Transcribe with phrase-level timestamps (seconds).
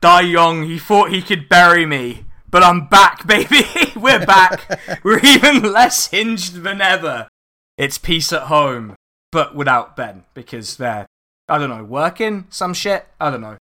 [0.00, 3.66] Dai Young, he thought he could bury me, but I'm back, baby.
[3.94, 5.02] We're back.
[5.04, 7.28] We're even less hinged than ever.
[7.76, 8.94] It's peace at home,
[9.30, 11.06] but without Ben, because they're,
[11.48, 13.06] I don't know, working some shit.
[13.20, 13.58] I don't know.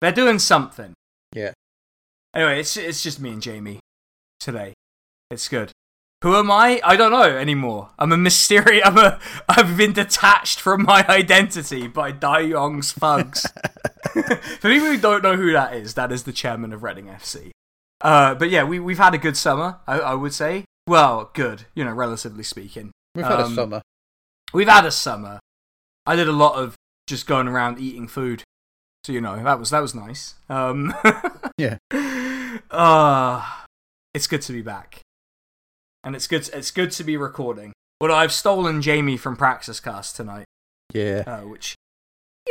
[0.00, 0.94] They're doing something.
[1.32, 1.52] Yeah.
[2.34, 3.80] Anyway, it's it's just me and Jamie
[4.38, 4.74] today.
[5.30, 5.72] It's good.
[6.22, 6.80] Who am I?
[6.82, 7.90] I don't know anymore.
[7.98, 8.82] I'm a mysterious.
[8.84, 9.20] I'm a.
[9.48, 13.46] I've been detached from my identity by Dai Yong's thugs.
[14.12, 17.50] For people who don't know who that is, that is the chairman of Reading FC.
[18.00, 19.78] Uh, but yeah, we we've had a good summer.
[19.86, 20.64] I, I would say.
[20.88, 21.66] Well, good.
[21.74, 22.90] You know, relatively speaking.
[23.14, 23.82] We've had Um, a summer.
[24.52, 25.38] We've had a summer.
[26.06, 26.74] I did a lot of
[27.06, 28.42] just going around eating food.
[29.04, 30.34] So you know that was that was nice.
[30.48, 30.92] Um,
[31.58, 31.76] Yeah.
[32.70, 33.44] Uh,
[34.14, 35.00] it's good to be back,
[36.04, 36.48] and it's good.
[36.52, 37.72] It's good to be recording.
[38.00, 40.46] But I've stolen Jamie from Praxis Cast tonight,
[40.92, 41.24] Yeah.
[41.26, 41.74] uh, which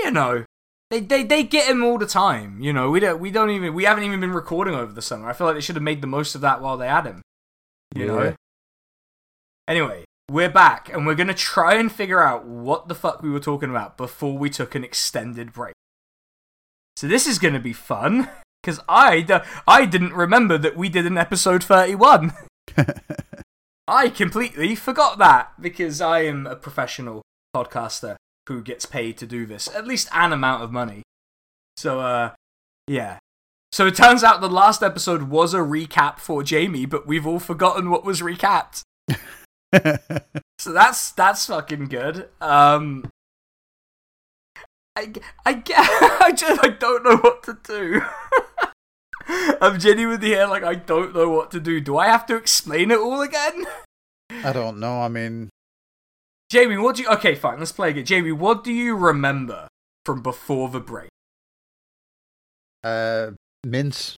[0.03, 0.43] you know
[0.91, 2.59] they, they they get him all the time.
[2.61, 5.29] You know we don't we don't even we haven't even been recording over the summer.
[5.29, 7.21] I feel like they should have made the most of that while they had him.
[7.95, 8.11] You Yeah.
[8.11, 8.35] know.
[9.67, 13.39] Anyway, we're back, and we're gonna try and figure out what the fuck we were
[13.39, 15.73] talking about before we took an extended break.
[16.95, 18.29] So this is gonna be fun
[18.61, 22.33] because I d- I didn't remember that we did an episode thirty one.
[23.87, 27.21] I completely forgot that because I am a professional
[27.55, 28.15] podcaster
[28.47, 31.03] who gets paid to do this, at least an amount of money.
[31.77, 32.31] So, uh,
[32.87, 33.19] yeah.
[33.71, 37.39] So it turns out the last episode was a recap for Jamie, but we've all
[37.39, 38.83] forgotten what was recapped.
[40.59, 42.29] So that's that's fucking good.
[42.41, 43.09] Um,
[44.95, 45.13] I
[45.45, 45.63] I
[46.21, 48.01] I just I don't know what to do.
[49.61, 51.79] I'm genuinely here like I don't know what to do.
[51.81, 53.65] Do I have to explain it all again?
[54.43, 55.01] I don't know.
[55.01, 55.49] I mean,
[56.49, 57.09] Jamie, what do you?
[57.09, 57.59] Okay, fine.
[57.59, 58.05] Let's play again.
[58.05, 59.67] Jamie, what do you remember
[60.05, 61.09] from before the break?
[62.83, 63.31] uh,
[63.65, 64.15] mince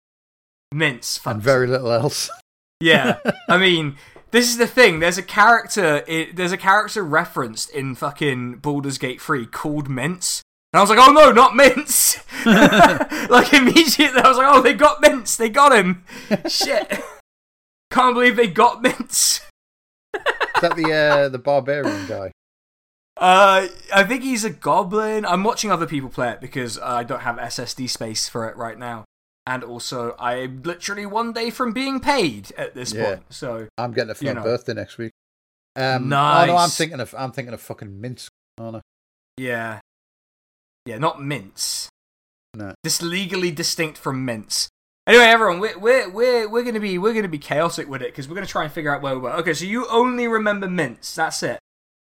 [0.71, 1.19] Mince.
[1.25, 2.29] and very little else.
[2.79, 3.17] Yeah,
[3.49, 3.97] I mean,
[4.31, 4.99] this is the thing.
[4.99, 6.03] There's a character.
[6.07, 10.41] i there's a character referenced in fucking Baldur's Gate 3 called Mince.
[10.71, 12.19] And I was like, oh no, not Mince!
[12.45, 15.35] like, immediately, I was like, oh, they got Mince!
[15.35, 16.03] They got him!
[16.47, 16.99] Shit!
[17.91, 19.41] Can't believe they got Mince!
[20.15, 22.31] Is that the uh, the barbarian guy?
[23.17, 25.25] Uh, I think he's a goblin.
[25.25, 28.77] I'm watching other people play it because I don't have SSD space for it right
[28.77, 29.05] now.
[29.47, 33.05] And also, I'm literally one day from being paid at this Yeah.
[33.15, 33.23] point.
[33.33, 34.43] So, I'm getting a for You know.
[34.43, 35.11] birthday next week.
[35.75, 38.29] Um, Oh no, I'm thinking of I'm thinking of fucking mince.
[38.59, 38.81] Oh no.
[39.37, 39.79] yeah.
[40.89, 41.87] Yeah, not mince.
[42.55, 42.73] No.
[42.83, 44.69] This legally distinct from mince.
[45.05, 48.27] Anyway, everyone, we're we're we're, we're gonna be we're gonna be chaotic with it because
[48.27, 49.33] we're gonna try and figure out where we were.
[49.33, 51.13] Okay, so you only remember mince.
[51.13, 51.59] That's it.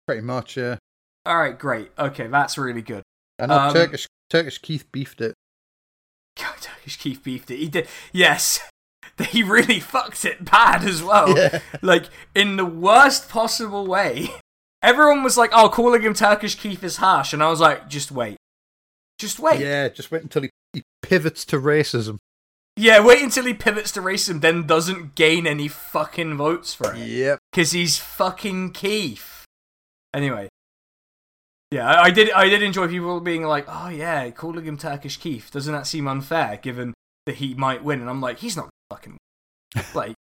[0.06, 0.78] Pretty much, yeah.
[1.26, 1.92] All right, great.
[1.98, 3.02] Okay, that's really good.
[3.40, 5.34] I know Um, Turkish Turkish Keith beefed it.
[6.38, 7.58] God, Turkish Keith beefed it.
[7.58, 7.88] He did.
[8.14, 8.60] Yes,
[9.30, 11.36] he really fucked it bad as well.
[11.36, 11.60] Yeah.
[11.82, 12.06] Like
[12.36, 14.30] in the worst possible way.
[14.82, 18.12] Everyone was like, "Oh, calling him Turkish Keith is harsh," and I was like, "Just
[18.14, 18.38] wait,
[19.20, 19.60] just wait.
[19.60, 22.18] Yeah, just wait until he, he pivots to racism.
[22.76, 27.00] Yeah, wait until he pivots to racism, then doesn't gain any fucking votes for it
[27.06, 27.40] Yep.
[27.52, 29.46] because he's fucking Keith."
[30.14, 30.48] Anyway.
[31.72, 32.32] Yeah, I, I did.
[32.32, 36.08] I did enjoy people being like, "Oh yeah, calling him Turkish Keith doesn't that seem
[36.08, 36.94] unfair, given
[37.28, 39.18] that he might win?" And I'm like, "He's not fucking
[39.94, 40.16] like,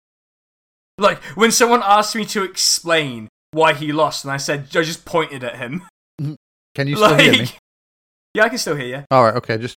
[0.97, 5.05] like when someone asked me to explain why he lost, and I said I just
[5.05, 5.83] pointed at him.
[6.21, 6.35] Mm-hmm.
[6.75, 7.49] Can you still hear me?
[8.35, 9.05] Yeah, I can still hear you.
[9.11, 9.59] All right, okay.
[9.59, 9.77] Just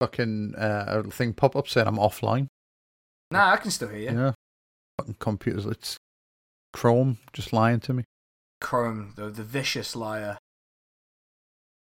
[0.00, 2.48] fucking uh, a little thing pop up saying I'm offline.
[3.30, 4.18] Nah, I can still hear you.
[4.18, 4.32] Yeah.
[4.98, 5.66] Fucking computers.
[5.66, 5.96] It's
[6.72, 8.04] Chrome just lying to me.
[8.60, 10.38] Chrome, the the vicious liar.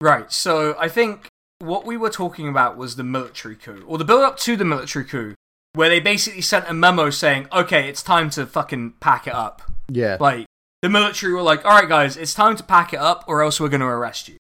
[0.00, 0.30] Right.
[0.32, 1.28] So I think
[1.58, 4.64] what we were talking about was the military coup, or the build up to the
[4.64, 5.34] military coup,
[5.74, 9.62] where they basically sent a memo saying, "Okay, it's time to fucking pack it up."
[9.88, 10.16] Yeah.
[10.18, 10.46] Like
[10.82, 13.60] the military were like, "All right, guys, it's time to pack it up, or else
[13.60, 14.36] we're going to arrest you."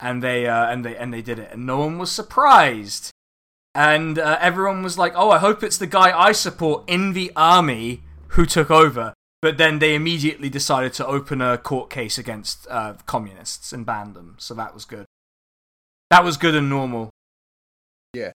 [0.00, 3.10] And they uh, and they and they did it, and no one was surprised.
[3.74, 7.32] And uh, everyone was like, "Oh, I hope it's the guy I support in the
[7.34, 12.66] army who took over." But then they immediately decided to open a court case against
[12.68, 14.34] uh, communists and ban them.
[14.38, 15.06] So that was good.
[16.10, 17.10] That was good and normal.
[18.12, 18.32] Yeah.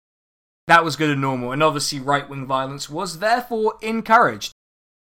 [0.68, 1.50] That was good and normal.
[1.50, 4.52] And obviously, right wing violence was therefore encouraged.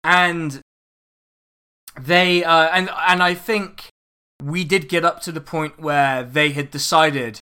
[0.04, 0.62] And
[2.00, 3.90] they uh, and and I think
[4.44, 7.40] we did get up to the point where they had decided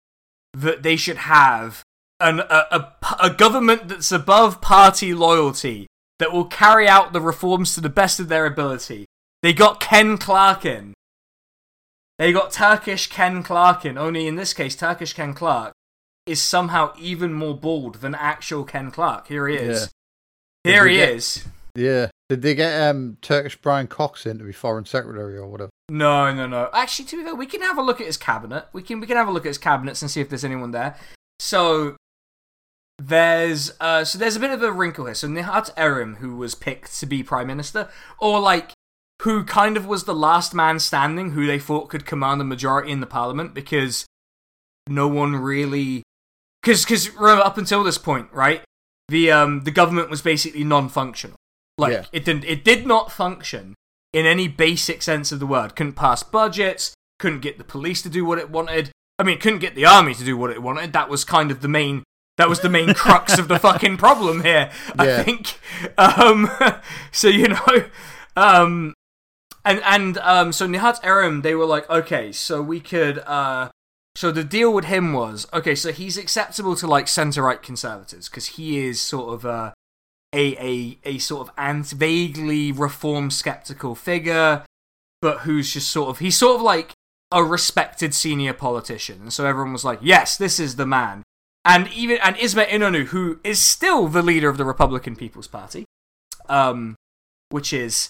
[0.54, 1.84] that they should have
[2.20, 5.88] an a, a, a government that's above party loyalty
[6.20, 9.06] that will carry out the reforms to the best of their ability.
[9.42, 10.94] They got Ken Clarke in.
[12.18, 13.98] They got Turkish Ken Clarke in.
[13.98, 15.72] Only in this case, Turkish Ken Clarke
[16.26, 19.28] is somehow even more bald than actual Ken Clarke.
[19.28, 19.94] Here he is.
[20.66, 20.72] Yeah.
[20.74, 21.46] Here he get- is.
[21.76, 22.10] Yeah.
[22.30, 25.72] Did they get um Turkish Brian Cox in to be foreign secretary or whatever?
[25.90, 26.70] No, no, no.
[26.74, 28.68] Actually, to be fair, we can have a look at his cabinet.
[28.72, 30.72] We can we can have a look at his cabinets and see if there's anyone
[30.72, 30.96] there.
[31.40, 31.96] So
[33.00, 35.16] there's uh so there's a bit of a wrinkle here.
[35.16, 37.90] So Nihat Erim, who was picked to be prime minister,
[38.20, 38.74] or like
[39.24, 42.92] who kind of was the last man standing, who they thought could command a majority
[42.92, 44.06] in the parliament because
[44.88, 46.04] no one really
[46.62, 48.62] because because up until this point, right?
[49.08, 51.36] The um the government was basically non-functional.
[51.80, 52.06] Like Yeah.
[52.12, 53.76] it didn't it did not function
[54.14, 55.76] in any basic sense of the word.
[55.76, 58.92] Couldn't pass budgets, couldn't get the police to do what it wanted.
[59.18, 60.94] I mean, couldn't get the army to do what it wanted.
[60.94, 62.04] That was kind of the main
[62.38, 64.72] that was the main crux of the fucking problem here.
[64.98, 65.24] I Yeah.
[65.24, 65.60] think.
[65.98, 66.50] Um
[67.12, 67.68] so you know
[68.36, 68.94] um
[69.66, 73.70] and and um so Nihat Erim they were like, okay, so we could uh
[74.16, 78.28] so the deal with him was okay, so he's acceptable to like centre right conservatives
[78.30, 79.74] because he is sort of a
[80.34, 84.64] a a, a sort of anti- vaguely reform skeptical figure,
[85.22, 86.94] but who's just sort of he's sort of like
[87.32, 91.24] a respected senior politician, and so everyone was like, yes, this is the man.
[91.66, 95.86] And even and Ismet Inonu, who is still the leader of the Republican People's Party,
[96.48, 96.96] um,
[97.50, 98.10] which is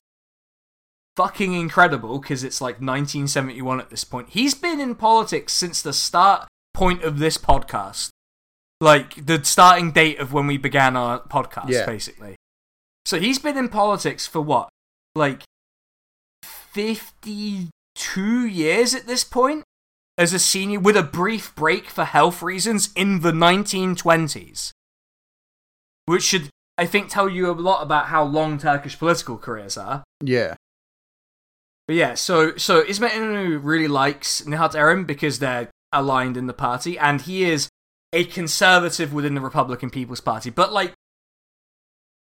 [1.18, 4.30] fucking incredible because it's like 1971 at this point.
[4.30, 8.10] He's been in politics since the start point of this podcast.
[8.82, 11.86] Like the starting date of when we began our podcast, Yeah.
[11.86, 12.36] basically.
[13.06, 14.70] So he's been in politics for what?
[15.16, 15.44] Like
[16.44, 19.64] 52 years at this point?
[20.18, 24.72] As a senior, with a brief break for health reasons in the 1920s.
[26.06, 30.04] Which should, I think, tell you a lot about how long Turkish political careers are.
[30.22, 30.56] Yeah.
[31.88, 33.14] But yeah, so so Ismet
[33.64, 37.70] really likes Nihat Erim because they're aligned in the party, and he is
[38.14, 40.50] a conservative within the Republican People's Party.
[40.50, 40.94] But like,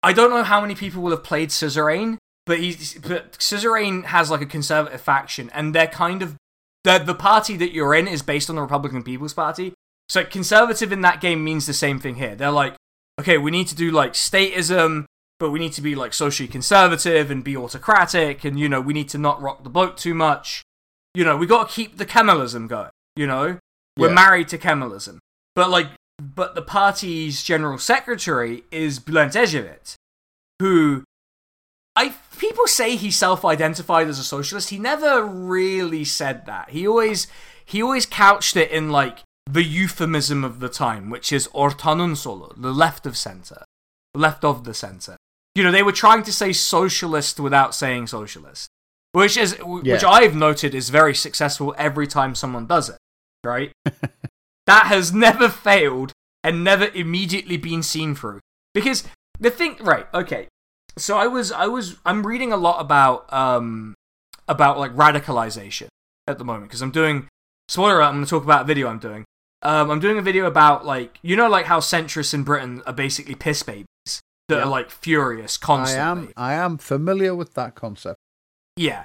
[0.02, 4.30] I don't know how many people will have played Suzerain, but he's but Suzerain has
[4.30, 6.36] like a conservative faction, and they're kind of
[6.84, 9.72] the the party that you're in is based on the Republican People's Party.
[10.08, 12.34] So conservative in that game means the same thing here.
[12.34, 12.74] They're like,
[13.20, 15.04] okay, we need to do like statism,
[15.38, 18.94] but we need to be like socially conservative and be autocratic, and you know, we
[18.94, 20.62] need to not rock the boat too much.
[21.14, 22.90] You know, we got to keep the Kemalism going.
[23.16, 23.58] You know,
[23.96, 24.14] we're Yeah.
[24.14, 25.18] married to Kemalism,
[25.58, 25.88] but like,
[26.20, 29.96] but the party's general secretary is Bülent Ecevit,
[30.60, 31.02] who
[31.96, 34.70] I people say he self-identified as a socialist.
[34.70, 36.70] He never really said that.
[36.70, 37.26] He always
[37.64, 42.54] he always couched it in like the euphemism of the time, which is ortanın solu,
[42.56, 43.64] the left of center,
[44.14, 45.16] left of the center.
[45.56, 48.68] You know, they were trying to say socialist without saying socialist,
[49.10, 52.98] which is which I've noted is very successful every time someone does it.
[53.42, 53.72] Right?
[54.68, 56.12] that has never failed
[56.44, 58.38] and never immediately been seen through.
[58.74, 59.02] Because
[59.40, 60.06] the thing, right?
[60.14, 60.46] Okay,
[60.96, 63.94] so I was, I was, I'm reading a lot about, um,
[64.46, 65.88] about like radicalization
[66.26, 67.26] at the moment because I'm doing.
[67.68, 68.04] Spoiler alert!
[68.08, 69.24] I'm going to talk about a video I'm doing.
[69.60, 72.92] Um, I'm doing a video about like you know like how centrists in Britain are
[72.94, 73.86] basically piss babies
[74.48, 74.62] that Yeah.
[74.62, 76.32] are like furious constantly.
[76.36, 78.16] I am I am familiar with that concept.
[78.76, 79.04] Yeah.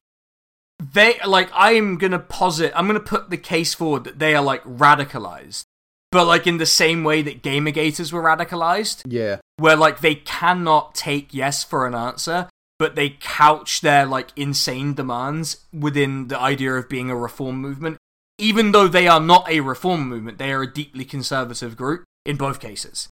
[0.92, 4.64] They like I'm gonna posit I'm gonna put the case forward that they are like
[4.64, 5.64] radicalized.
[6.12, 9.38] But like in the same way that gamergators were radicalized, Yeah.
[9.58, 14.94] where like they cannot take yes for an answer, but they couch their like insane
[14.94, 17.98] demands within the idea of being a reform movement.
[18.38, 22.36] Even though they are not a reform movement, they are a deeply conservative group in
[22.36, 23.10] both cases.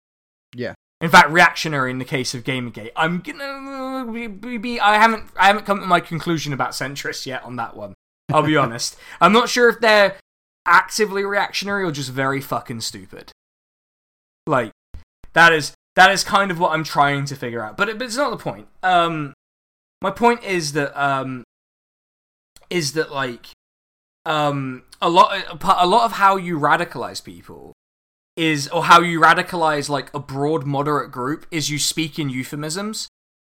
[0.54, 0.74] Yeah.
[1.00, 2.92] In fact, reactionary in the case of Gamergate.
[2.94, 7.56] I'm gonna be, I haven't I haven't come to my conclusion about centrists yet on
[7.56, 7.94] that one.
[8.30, 8.96] I'll be honest.
[9.20, 10.16] I'm not sure if they're
[10.66, 13.32] actively reactionary or just very fucking stupid.
[14.46, 14.72] Like
[15.32, 17.76] that is that is kind of what I'm trying to figure out.
[17.76, 18.68] But, it, but it's not the point.
[18.82, 19.32] Um
[20.02, 21.44] my point is that um
[22.68, 23.46] is that like
[24.26, 27.72] um a lot a lot of how you radicalize people
[28.48, 33.08] is or how you radicalize like a broad moderate group is you speak in euphemisms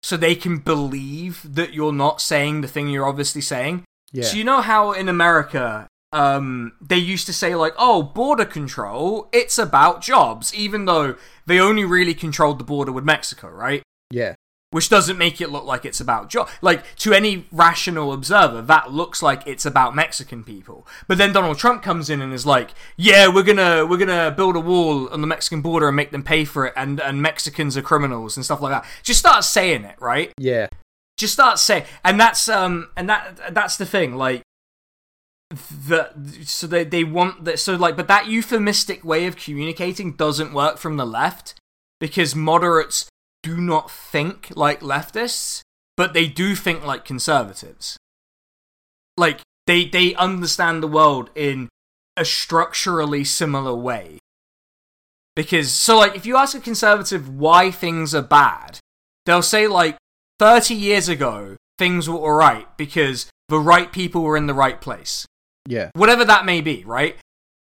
[0.02, 4.24] so they can believe that you're not saying the thing you're obviously saying Yeah.
[4.24, 9.28] so you know how in America, um, they used to say like, "Oh, border control,
[9.32, 11.14] it's about jobs," even though
[11.46, 13.82] they only really controlled the border with Mexico, right?
[14.10, 14.34] yeah.
[14.72, 16.48] Which doesn't make it look like it's about job.
[16.62, 20.86] Like to any rational observer, that looks like it's about Mexican people.
[21.08, 24.54] But then Donald Trump comes in and is like, "Yeah, we're gonna we're gonna build
[24.54, 27.76] a wall on the Mexican border and make them pay for it, and and Mexicans
[27.76, 30.32] are criminals and stuff like that." Just start saying it, right?
[30.38, 30.68] Yeah.
[31.18, 34.40] just start saying and that's um and that that's the thing like
[35.88, 40.54] that so they they want that so like but that euphemistic way of communicating doesn't
[40.54, 41.54] work from the left
[41.98, 43.08] because moderates
[43.42, 45.62] do not think like leftists,
[45.96, 47.96] but they do think like conservatives.
[49.16, 51.68] Like they they understand the world in
[52.16, 54.18] a structurally similar way.
[55.36, 58.78] Because so like if you ask a conservative why things are bad,
[59.26, 59.96] they'll say like
[60.38, 65.26] 30 years ago things were alright because the right people were in the right place.
[65.66, 65.90] Yeah.
[65.94, 67.16] Whatever that may be, right?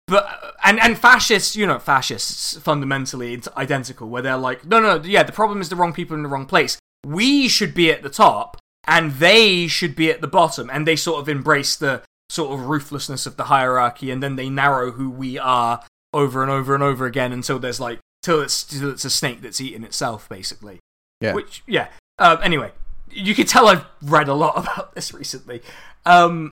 [0.09, 5.03] But and and fascists, you know, fascists fundamentally it's identical where they're like, no, no,
[5.03, 6.79] yeah, the problem is the wrong people in the wrong place.
[7.07, 8.57] We should be at the top
[8.87, 12.67] and they should be at the bottom and they sort of embrace the sort of
[12.67, 16.83] ruthlessness of the hierarchy and then they narrow who we are over and over and
[16.83, 20.81] over again until there's like till it's till it's a snake that's eating itself basically.
[21.21, 21.35] Yeah.
[21.35, 21.89] Which yeah.
[22.19, 22.73] Um, anyway,
[23.11, 25.63] you can tell I've read a lot about this recently.
[26.05, 26.51] Um,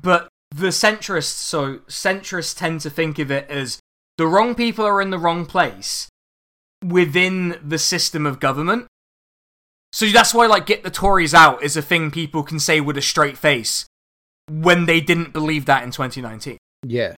[0.00, 3.78] but the centrists, so centrists tend to think of it as
[4.16, 6.08] the wrong people are in the wrong place
[6.84, 8.86] within the system of government.
[9.92, 12.96] So that's why, like, get the Tories out is a thing people can say with
[12.96, 13.86] a straight face
[14.50, 16.58] when they didn't believe that in 2019.
[16.82, 17.14] Yeah.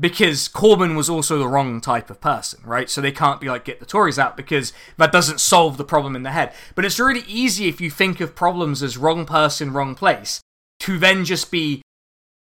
[0.00, 2.88] Because Corbyn was also the wrong type of person, right?
[2.88, 6.16] So they can't be like, get the Tories out because that doesn't solve the problem
[6.16, 6.52] in the head.
[6.74, 10.40] But it's really easy if you think of problems as wrong person, wrong place,
[10.80, 11.82] to then just be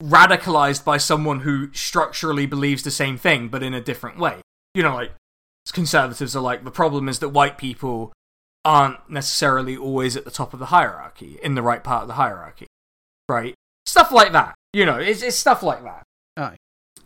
[0.01, 4.41] radicalized by someone who structurally believes the same thing but in a different way.
[4.73, 5.11] You know, like
[5.71, 8.13] conservatives are like the problem is that white people
[8.63, 12.15] aren't necessarily always at the top of the hierarchy, in the right part of the
[12.15, 12.67] hierarchy,
[13.29, 13.53] right?
[13.85, 14.55] Stuff like that.
[14.73, 16.03] You know, it's, it's stuff like that.
[16.35, 16.57] Aye.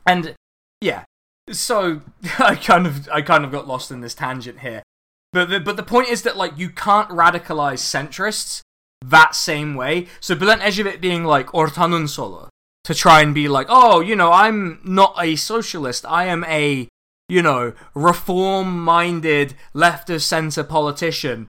[0.05, 0.36] And
[0.81, 1.03] yeah,
[1.51, 2.01] so
[2.39, 4.84] I kind of I kind of got lost in this tangent here.
[5.31, 8.62] But the, but the point is that like you can't radicalize centrists
[9.05, 10.08] that same way.
[10.19, 12.50] So Bülent Ecevit being like Ortanın Solu
[12.89, 16.08] to try and be like, oh, you know, I'm not a socialist.
[16.08, 16.88] I am a,
[17.27, 21.48] you know, reform minded left of center politician.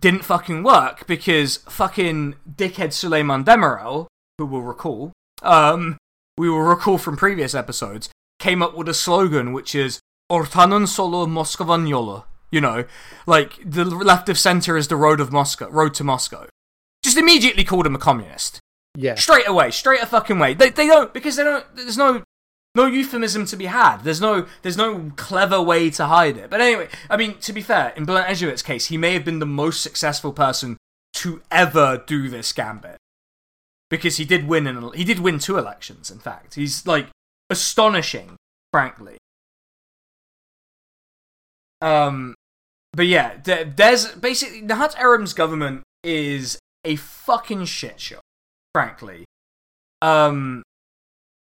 [0.00, 4.08] Didn't fucking work because fucking dickhead Süleyman Demirel,
[4.38, 5.98] who we will recall, um,
[6.36, 10.00] we will recall from previous episodes, came up with a slogan which is
[10.32, 12.24] Ortanın solu Moskovan yolu.
[12.50, 12.86] You know,
[13.24, 16.48] like the left of center is the road of Moscow, road to Moscow.
[17.04, 18.58] Just immediately called him a communist.
[18.96, 19.14] Yeah.
[19.14, 20.54] Straight away, straight a fucking way.
[20.54, 21.64] They they don't because they don't.
[21.74, 22.22] There's no
[22.74, 23.98] no euphemism to be had.
[23.98, 26.50] There's no there's no clever way to hide it.
[26.50, 29.38] But anyway, I mean to be fair, in Bülent Ecevit's case, he may have been
[29.38, 30.76] the most successful person
[31.14, 32.98] to ever do this gambit
[33.88, 36.10] because he did win an, he did win two elections.
[36.10, 37.08] In fact, he's like
[37.50, 38.36] astonishing,
[38.72, 39.18] frankly.
[41.80, 42.34] Um,
[42.92, 48.20] but yeah, there's basically Nihat Erim's government is a fucking shit show,
[48.76, 49.24] frankly.
[50.02, 50.62] Um,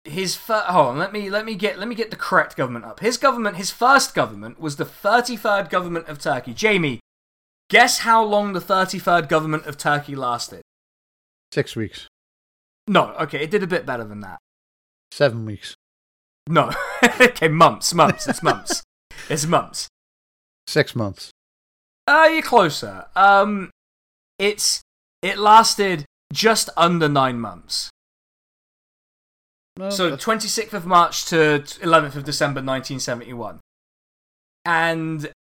[0.05, 2.85] his fir- hold on, let me let me get let me get the correct government
[2.85, 3.01] up.
[3.01, 6.53] His government, his first government, was the thirty third government of Turkey.
[6.53, 7.01] Jamie,
[7.71, 10.61] guess how long the thirty third government of Turkey lasted?
[11.53, 12.07] Six weeks.
[12.87, 14.39] No, okay, it did a bit better than that.
[15.11, 15.75] Seven weeks.
[16.47, 16.71] No,
[17.19, 18.29] okay, months, months.
[18.29, 18.83] It's months.
[19.31, 19.89] it's months.
[20.67, 21.31] Six months.
[22.07, 23.07] Uh, you're closer.
[23.17, 23.71] Um,
[24.39, 24.83] it's
[25.23, 27.91] it lasted just under nine months.
[29.79, 33.61] No, So that's- 26th of March to 11th of December 1971.
[34.65, 35.33] And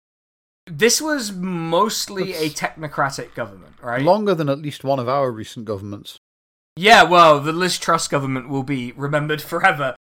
[0.66, 4.02] this was mostly a technocratic government, right?
[4.02, 6.18] longer than at least one of our recent governments.
[6.76, 9.96] Yeah, well, the Liz Truss government will be remembered forever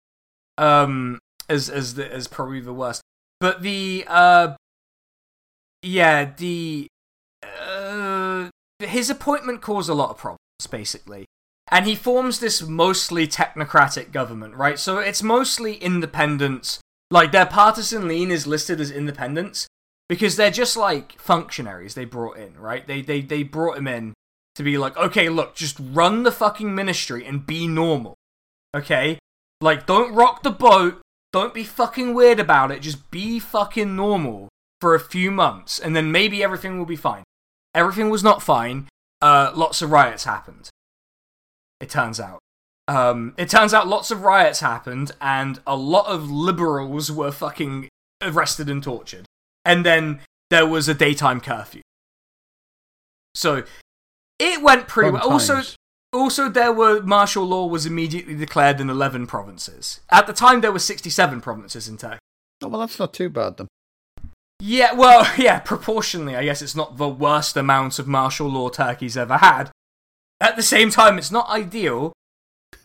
[0.58, 1.18] um,
[1.48, 3.02] as as the, as probably the worst.
[3.40, 4.54] But the uh,
[5.82, 6.86] yeah, the
[7.42, 11.26] uh, his appointment caused a lot of problems, basically,
[11.70, 14.78] and he forms this mostly technocratic government, right?
[14.78, 16.80] So it's mostly independents.
[17.10, 19.66] Like their partisan lean is listed as independents
[20.08, 22.86] because they're just like functionaries they brought in, right?
[22.86, 24.14] They they they brought him in
[24.56, 28.14] to be like, okay, look, just run the fucking ministry and be normal.
[28.76, 29.18] Okay?
[29.60, 31.00] Like, don't rock the boat.
[31.32, 32.82] Don't be fucking weird about it.
[32.82, 34.48] Just be fucking normal
[34.80, 37.22] for a few months, and then maybe everything will be fine.
[37.74, 38.88] Everything was not fine.
[39.20, 40.70] Uh, lots of riots happened.
[41.80, 42.40] It turns out.
[42.88, 47.88] Um, it turns out lots of riots happened, and a lot of liberals were fucking
[48.20, 49.26] arrested and tortured.
[49.64, 51.82] And then there was a daytime curfew.
[53.34, 53.62] So
[54.38, 55.30] it went pretty well.
[55.30, 55.62] Also,
[56.12, 60.00] also there were martial law was immediately declared in 11 provinces.
[60.10, 62.18] At the time, there were 67 provinces in Turkey.
[62.62, 63.68] Oh, well, that's not too bad then.
[64.60, 69.16] Yeah, well, yeah, proportionally, I guess it's not the worst amount of martial law Turkey's
[69.16, 69.70] ever had.
[70.40, 72.12] At the same time, it's not ideal.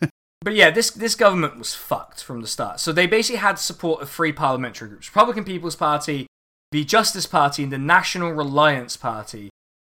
[0.40, 2.80] but yeah, this this government was fucked from the start.
[2.80, 6.26] So they basically had support of three parliamentary groups: Republican People's Party,
[6.72, 9.50] the Justice Party, and the National Reliance Party,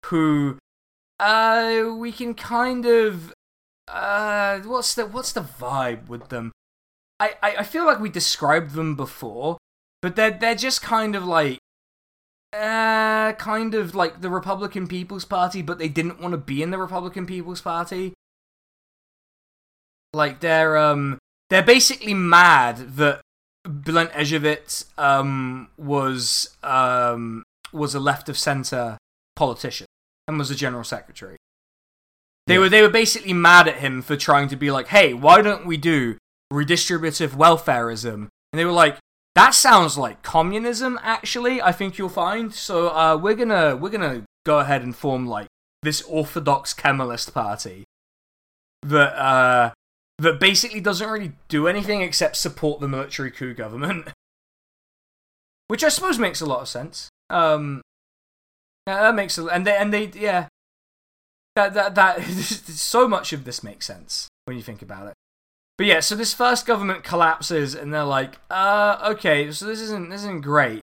[0.07, 0.59] who
[1.19, 3.35] uh we can kind of
[3.89, 6.53] uh what's the what's the vibe with them?
[7.19, 9.59] I, I, I feel like we described them before,
[10.01, 11.59] but they're they're just kind of like
[12.53, 16.71] uh kind of like the Republican People's Party, but they didn't want to be in
[16.71, 18.13] the Republican People's Party.
[20.13, 23.21] Like they're um they're basically mad that
[23.67, 28.99] Bülent Ecevit um was um was a left of center
[29.37, 29.87] politician
[30.27, 31.37] and was a general secretary.
[32.47, 32.61] They Yeah.
[32.61, 35.67] were they were basically mad at him for trying to be like, "Hey, why don't
[35.67, 36.17] we do
[36.53, 38.99] redistributive welfareism?" And they were like,
[39.35, 42.55] "That sounds like communism actually, I think you'll find.
[42.55, 45.49] So uh we're to we're to go ahead and form like
[45.83, 47.85] this orthodox Kemalist party
[48.83, 49.73] that uh
[50.19, 54.09] that basically doesn't really do anything except support the military coup government."
[55.69, 57.09] Which I suppose makes a lot of sense.
[57.29, 57.83] Um
[58.87, 60.49] yeah, that makes a and they and they yeah.
[61.55, 65.15] That that that so much of this makes sense when you think about it.
[65.81, 70.11] But yeah, so this first government collapses and they're like, uh okay, so this isn't
[70.11, 70.83] this isn't great.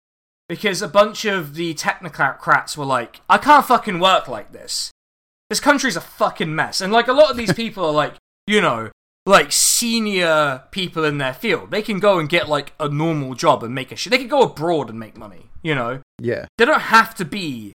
[0.48, 4.90] Because a bunch of the technocrats were like, I can't fucking work like this.
[5.50, 6.80] This country's a fucking mess.
[6.80, 8.14] And like a lot of these people are like,
[8.46, 8.90] you know,
[9.26, 11.70] like senior people in their field.
[11.70, 14.10] They can go and get like a normal job and make a shit.
[14.10, 16.00] They can go abroad and make money, you know?
[16.18, 16.46] Yeah.
[16.56, 17.74] They don't have to be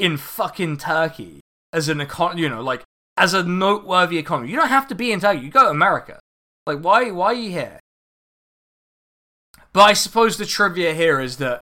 [0.00, 2.82] in fucking Turkey as an econ, you know, like
[3.16, 4.50] as a noteworthy economy.
[4.50, 5.44] You don't have to be in Turkey.
[5.44, 6.18] You go to America.
[6.66, 7.10] Like, why?
[7.10, 7.80] Why are you here?
[9.72, 11.60] But I suppose the trivia here is that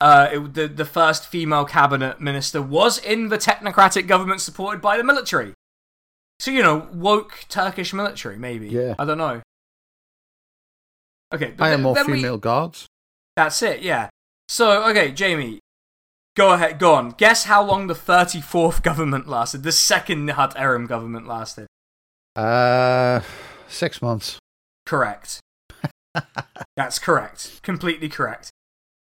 [0.00, 4.96] uh, it, the the first female cabinet minister was in the technocratic government supported by
[4.96, 5.54] the military.
[6.40, 8.68] So you know, woke Turkish military, maybe.
[8.68, 8.94] Yeah.
[8.98, 9.42] I don't know.
[11.32, 12.86] Okay, but I am more then we- female guards.
[13.36, 14.10] that's it, yeah.
[14.48, 15.60] So, okay, Jamie,
[16.36, 17.12] go ahead, go on.
[17.12, 21.68] Guess how long the 34th government lasted, the second Nihat Erim government lasted.
[22.36, 23.20] Uh,
[23.68, 24.38] six months.
[24.92, 25.40] Correct.
[26.76, 27.62] That's correct.
[27.62, 28.50] Completely correct.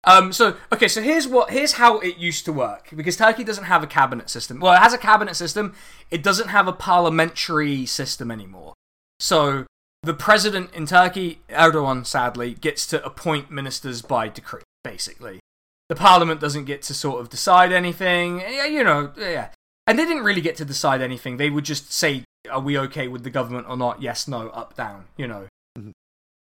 [0.04, 2.90] Um, so, okay, so here's what, here's how it used to work.
[2.94, 4.60] Because Turkey doesn't have a cabinet system.
[4.60, 5.74] Well, it has a cabinet system,
[6.10, 8.74] it doesn't have a parliamentary system anymore.
[9.18, 9.64] So,
[10.02, 15.40] the president in Turkey, Erdogan, sadly, gets to appoint ministers by decree, basically.
[15.88, 18.40] The parliament doesn't get to sort of decide anything.
[18.40, 19.48] Yeah, You know, yeah.
[19.86, 21.38] And they didn't really get to decide anything.
[21.38, 24.02] They would just say, are we okay with the government or not?
[24.02, 25.47] Yes, no, up, down, you know.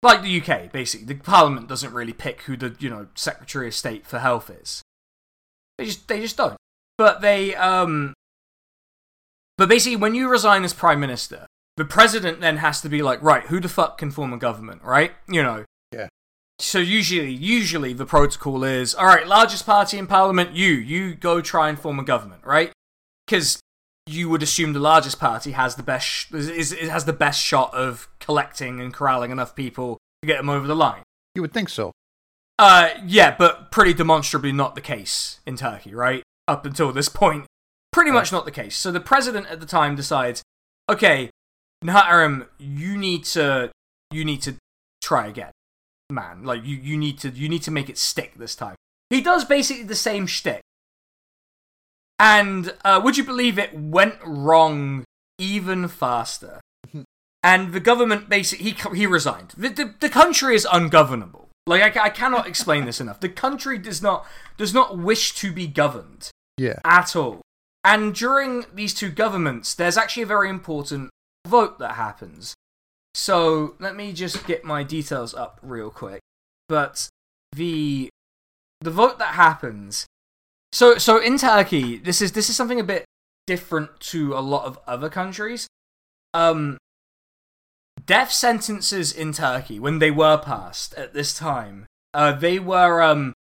[0.02, 1.06] Like the UK, basically.
[1.06, 4.82] The parliament doesn't really pick who the, you know, Secretary of State for Health is.
[5.78, 6.56] They just, they just don't.
[6.98, 8.14] But they, um.
[9.58, 13.22] But basically, when you resign as prime minister, the president then has to be like,
[13.22, 15.12] right, who the fuck can form a government, right?
[15.28, 15.64] You know.
[15.92, 16.08] Yeah.
[16.58, 21.40] So usually, usually the protocol is, all right, largest party in parliament, you, you go
[21.40, 22.72] try and form a government, right?
[23.26, 23.60] Because
[24.06, 27.42] you would assume the largest party has the best, sh- is, is, has the best
[27.42, 31.02] shot of collecting and corralling enough people to get them over the line.
[31.34, 31.92] You would think so.
[32.58, 36.22] Uh, yeah, but pretty demonstrably not the case in Turkey, right?
[36.48, 37.46] Up until this point,
[37.92, 38.76] pretty much not the case.
[38.76, 40.42] So the president at the time decides,
[40.88, 41.30] okay,
[41.84, 43.70] Nihat Erim, you need to,
[44.10, 44.54] you need to
[45.02, 45.50] try again,
[46.08, 46.44] man.
[46.44, 48.76] Like you, you need to, you need to make it stick this time.
[49.10, 50.62] He does basically the same shtick,
[52.18, 55.04] and uh, would you believe it went wrong
[55.38, 56.60] even faster?
[57.42, 59.50] and the government basically he he resigned.
[59.56, 61.48] The, the, the country is ungovernable.
[61.66, 63.20] Like I, I cannot explain this enough.
[63.20, 64.26] The country does not
[64.56, 66.78] does not wish to be governed Yeah.
[66.84, 67.42] at all.
[67.84, 71.10] And during these two governments, there's actually a very important
[71.46, 72.54] vote that happens.
[73.14, 76.20] So let me just get my details up real quick.
[76.68, 77.08] But
[77.52, 78.08] the
[78.80, 80.05] the vote that happens.
[80.72, 83.04] So so in Turkey, this is this is something a bit
[83.46, 85.66] different to a lot of other countries.
[86.34, 86.78] Um,
[88.04, 93.32] death sentences in Turkey when they were passed at this time, uh, they were um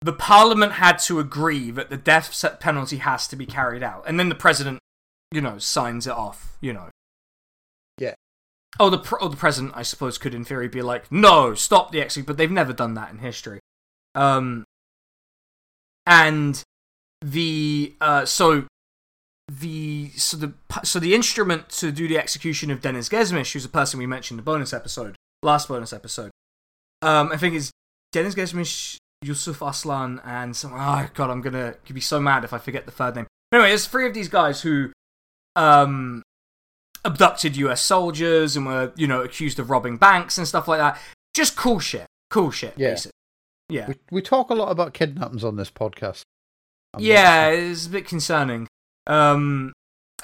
[0.00, 4.18] the parliament had to agree that the death penalty has to be carried out, and
[4.18, 4.78] then the president,
[5.32, 6.56] you know, signs it off.
[6.60, 6.90] You know.
[7.98, 8.14] Yeah.
[8.78, 11.92] Oh, the pr- oh, the president, I suppose, could in theory be like, no, stop
[11.92, 13.60] the execution, but they've never done that in history.
[14.14, 14.64] Um,
[16.06, 16.62] and
[17.20, 18.64] the uh, so
[19.48, 20.52] the so the
[20.84, 24.38] so the instrument to do the execution of Deniz Gezmiş, who's a person we mentioned
[24.38, 26.30] in the bonus episode, last bonus episode.
[27.02, 27.70] Um, I think it's
[28.12, 30.72] Deniz Gezmiş, Yusuf Aslan, and some.
[30.74, 33.26] Oh god, I'm gonna be so mad if I forget the third name.
[33.52, 34.90] Anyway, there's three of these guys who,
[35.54, 36.22] um,
[37.04, 37.80] abducted U.S.
[37.80, 41.00] soldiers and were you know accused of robbing banks and stuff like that.
[41.34, 42.74] Just cool shit, cool shit.
[42.76, 42.90] Yeah.
[42.90, 43.12] basically.
[43.68, 46.22] Yeah, We we talk a lot about kidnappings on this podcast.
[46.94, 47.48] I'm yeah.
[47.48, 48.68] It's a bit concerning.
[49.06, 49.72] Um.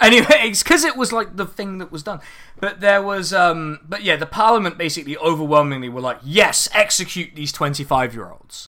[0.00, 2.20] Anyway, it's because it was like the thing that was done,
[2.60, 3.80] but there was um.
[3.88, 8.66] But yeah, the Parliament basically overwhelmingly were like, yes, execute these twenty-five-year-olds.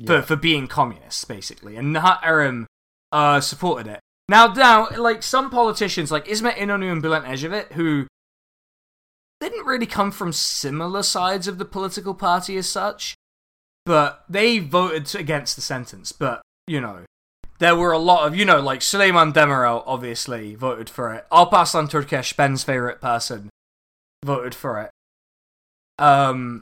[0.00, 0.06] Yeah.
[0.20, 1.76] for, for being communists, basically.
[1.76, 2.64] And Nihat Erim
[3.12, 4.00] uh, supported it.
[4.28, 8.06] Now, now, like some politicians, like Ismet Inonu and Bülent Ecevit, who
[9.40, 13.14] didn't really come from similar sides of the political party as such,
[13.86, 16.12] but they voted against the sentence.
[16.12, 17.04] But, you know,
[17.58, 21.26] there were a lot of, you know, like Süleyman Demirel obviously voted for it.
[21.30, 23.50] Alparslan Türkeş, Ben's favorite person,
[24.24, 24.90] voted for it.
[25.98, 26.60] Um,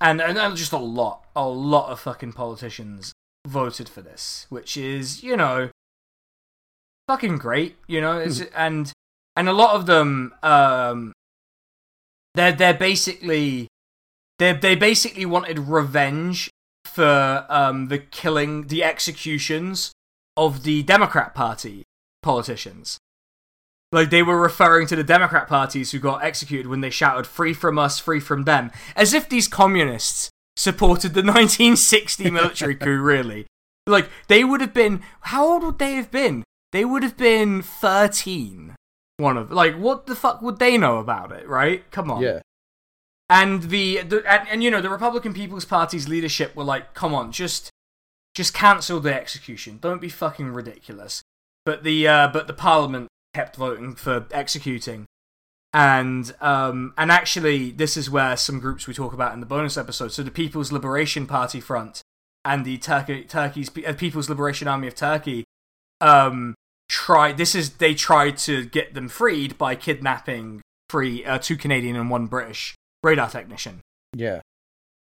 [0.00, 3.12] and, and and just a lot, a lot of fucking politicians
[3.46, 5.70] voted for this, which is, you know,
[7.06, 8.92] fucking great, you know, it's, and
[9.36, 11.12] and a lot of them, um,
[12.34, 13.68] they're they're basically
[14.38, 16.50] they they basically wanted revenge
[16.84, 19.92] for um the killing, the executions
[20.36, 21.84] of the Democrat Party
[22.22, 22.98] politicians.
[23.92, 27.54] Like they were referring to the Democrat parties who got executed when they shouted "Free
[27.54, 33.00] from us, free from them," as if these communists supported the 1960 military coup.
[33.00, 33.46] Really,
[33.86, 35.02] like they would have been.
[35.20, 36.42] How old would they have been?
[36.72, 38.74] They would have been 13.
[39.18, 41.48] One of like what the fuck would they know about it?
[41.48, 41.88] Right?
[41.90, 42.22] Come on.
[42.22, 42.40] Yeah.
[43.28, 47.14] And the, the and, and you know the Republican People's Party's leadership were like, come
[47.14, 47.70] on, just
[48.34, 49.78] just cancel the execution.
[49.80, 51.22] Don't be fucking ridiculous.
[51.64, 55.06] But the uh, but the Parliament kept voting for executing,
[55.72, 59.76] and um and actually this is where some groups we talk about in the bonus
[59.76, 60.12] episode.
[60.12, 62.02] So the People's Liberation Party Front
[62.44, 65.44] and the Turkey Turkey's uh, People's Liberation Army of Turkey
[66.00, 66.54] um
[66.88, 67.38] tried.
[67.38, 72.08] This is they tried to get them freed by kidnapping three uh, two Canadian and
[72.08, 73.80] one British radar technician.
[74.14, 74.40] Yeah.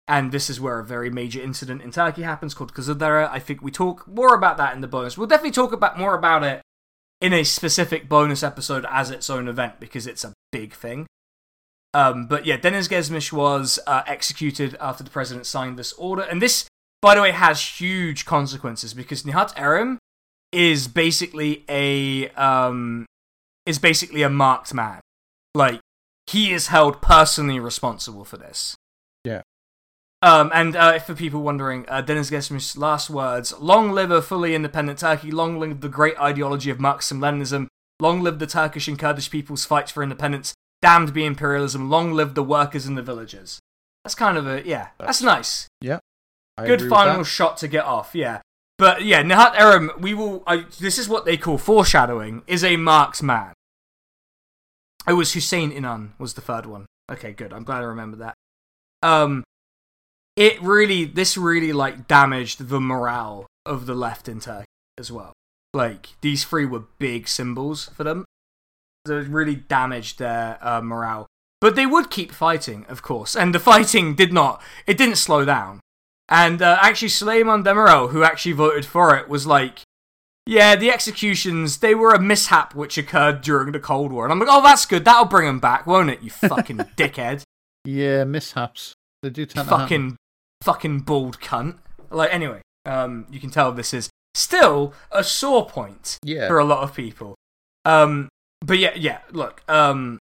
[0.09, 3.29] And this is where a very major incident in Turkey happens called Kızıldere.
[3.31, 5.17] I think we talk more about that in the bonus.
[5.17, 6.63] We'll definitely talk about more about it
[7.21, 11.07] in a specific bonus episode as its own event because it's a big thing.
[11.93, 16.23] Um, but yeah, Deniz Gezmiş was uh, executed after the president signed this order.
[16.23, 16.67] And this,
[17.03, 19.99] by the way, has huge consequences because Nihat Erim
[20.51, 23.07] is basically a um,
[23.67, 25.01] is basically a marked man.
[25.55, 25.81] Like
[26.31, 28.77] he is held personally responsible for this.
[29.25, 29.43] Yeah.
[30.23, 34.55] Um, and uh, for people wondering, uh, Deniz Gezmiş's last words: "Long live a fully
[34.55, 35.31] independent Turkey!
[35.31, 37.69] Long live the great ideology of Marxism-Leninism!
[38.01, 40.55] Long live the Turkish and Kurdish people's fight for independence!
[40.83, 41.91] Damned be imperialism!
[41.91, 43.59] Long live the workers and the villagers!"
[44.05, 44.89] That's kind of a yeah.
[44.99, 45.69] That's nice.
[45.81, 46.01] Yeah.
[46.57, 48.11] I Good final shot to get off.
[48.15, 48.41] Yeah.
[48.79, 50.43] But yeah, Nihat Erim, we will.
[50.47, 52.43] I, this is what they call foreshadowing.
[52.47, 53.53] Is a marked man.
[55.11, 56.87] It was Hüseyin İnan was the third one.
[57.11, 57.53] Okay, good.
[57.53, 58.35] I'm glad I remember that.
[59.03, 59.43] Um,
[60.37, 65.33] it really, this really like damaged the morale of the left in Turkey as well.
[65.75, 68.25] Like these three were big symbols for them.
[69.05, 71.27] So it really damaged their uh, morale.
[71.61, 74.63] But they would keep fighting, of course, and the fighting did not.
[74.87, 75.81] It didn't slow down.
[76.29, 79.81] And uh, actually, Süleyman Demirel, who actually voted for it, was like,
[80.51, 84.39] "Yeah, the executions they were a mishap which occurred during the Cold War." And I'm
[84.41, 85.05] like, "Oh, that's good.
[85.05, 86.23] That'll bring them back, won't it?
[86.23, 87.43] You fucking dickhead,
[87.85, 88.93] Yeah, mishaps.
[89.23, 90.17] They do tend to fucking,
[90.63, 91.79] fucking bald cunt."
[92.11, 96.49] Like, anyway, um, you can tell this is still a sore point Yeah.
[96.49, 97.37] for a lot of people.
[97.85, 98.29] Um,
[98.61, 99.19] but yeah, yeah.
[99.31, 100.19] Look, um,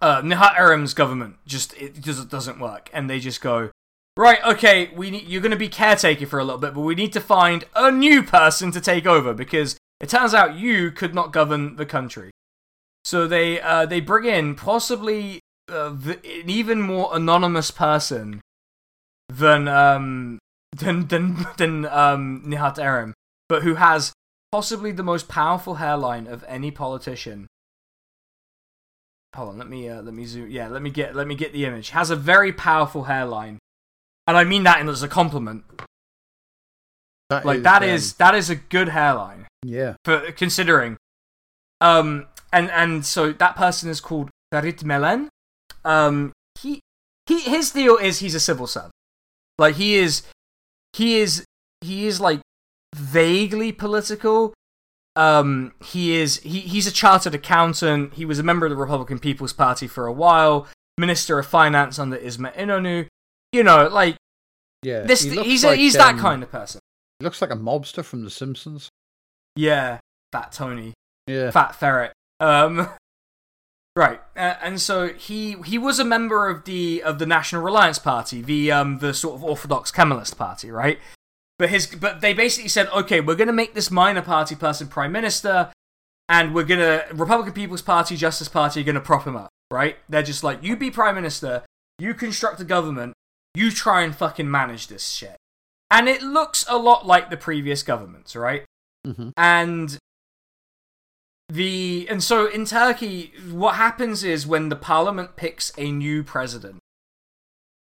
[0.00, 3.70] uh, Nihat Erim's government just it just doesn't work, and they just go
[4.18, 4.38] right.
[4.44, 7.12] Okay, we need, you're going to be caretaker for a little bit, but we need
[7.14, 11.32] to find a new person to take over because it turns out you could not
[11.32, 12.30] govern the country.
[13.04, 18.42] So they uh, they bring in possibly uh, the, an even more anonymous person
[19.28, 20.38] than um
[20.76, 23.14] than than than um Nihat Erim,
[23.48, 24.12] but who has
[24.52, 27.46] possibly the most powerful hairline of any politician.
[29.34, 30.50] Hold on, let me uh, let me zoom.
[30.50, 31.90] Yeah, let me get let me get the image.
[31.90, 33.58] Has a very powerful hairline,
[34.28, 35.64] and I mean that as a compliment.
[37.30, 39.96] That Like that um, is that is a good hairline Yeah.
[40.04, 40.96] for considering.
[41.80, 45.28] Um, and and so that person is called Ferit Melen.
[45.84, 46.80] Um, he
[47.26, 48.92] he his deal is he's a civil servant.
[49.58, 50.22] Like he is,
[50.92, 51.44] he is
[51.80, 52.40] he is like
[52.94, 54.54] vaguely political.
[55.16, 58.14] Um, he is he he's a chartered accountant.
[58.14, 60.66] He was a member of the Republican People's Party for a while.
[60.96, 63.06] Minister of Finance under Isma Inonu.
[63.52, 64.16] You know, like
[64.82, 65.02] Yeah.
[65.02, 65.22] this.
[65.22, 66.80] he He's like, a, he's that um, kind of person.
[67.18, 68.88] He looks like a mobster from The Simpsons.
[69.56, 69.98] Yeah,
[70.32, 70.94] fat Tony.
[71.26, 71.50] Yeah.
[71.50, 72.12] Fat ferret.
[72.40, 72.88] Um,
[73.98, 77.98] Right, uh, and so he he was a member of the of the National Reliance
[77.98, 81.00] Party, the um the sort of Orthodox Kemalist party, right?
[81.58, 85.10] But his but they basically said, okay, we're gonna make this minor party person prime
[85.10, 85.72] minister,
[86.28, 89.96] and we're gonna Republican People's Party, Justice Party are gonna prop him up, right?
[90.08, 91.64] They're just like, you be prime minister,
[91.98, 93.14] you construct a government,
[93.54, 95.36] you try and fucking manage this shit,
[95.90, 98.64] and it looks a lot like the previous governments, right?
[99.06, 99.30] Mm-hmm.
[99.36, 99.98] And
[101.48, 106.78] the and so in Turkey, what happens is when the parliament picks a new president,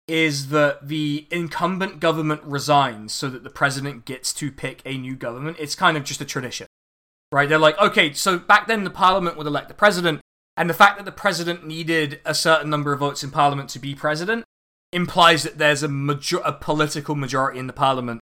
[0.08, 5.16] is that the incumbent government resigns so that the president gets to pick a new
[5.16, 5.56] government.
[5.60, 6.68] It's kind of just a tradition,
[7.32, 7.48] right?
[7.48, 10.20] They're like, okay, so back then the parliament would elect the president,
[10.58, 13.80] and the fact that the president needed a certain number of votes in parliament to
[13.80, 14.44] be president
[14.94, 18.22] implies that there's a major- a political majority in the parliament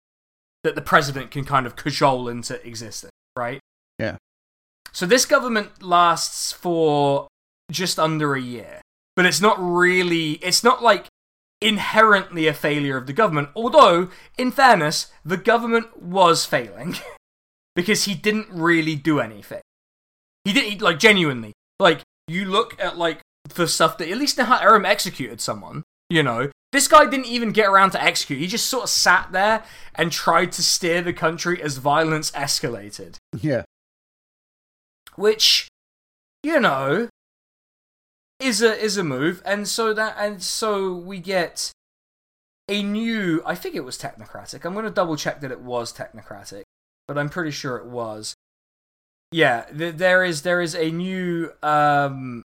[0.63, 3.61] that the president can kind of cajole into existence, right?
[3.99, 4.17] Yeah.
[4.93, 7.29] So this government lasts for
[7.71, 8.81] just under a year,
[9.17, 11.07] but it's not really, it's not like
[11.61, 13.51] inherently a failure of the government.
[13.55, 16.97] Although, in fairness, the government was failing
[17.77, 19.61] because he didn't really do anything.
[20.45, 21.53] He did, he, like, genuinely.
[21.79, 23.21] Like, you look at, like,
[23.55, 26.51] the stuff that, at least Nihat executed someone, you know.
[26.73, 28.39] This guy didn't even get around to execute.
[28.39, 33.17] He just sort of sat there and tried to steer the country as violence escalated
[33.41, 33.65] Yeah.
[35.17, 35.69] which
[36.43, 37.09] you know
[38.39, 41.71] is a is a move and so that and so we get
[42.69, 45.93] a new i think it was technocratic i'm going to double check that it was
[45.93, 46.63] technocratic
[47.07, 48.35] but i'm pretty sure it was
[49.33, 52.43] yeah th- there is there is a new um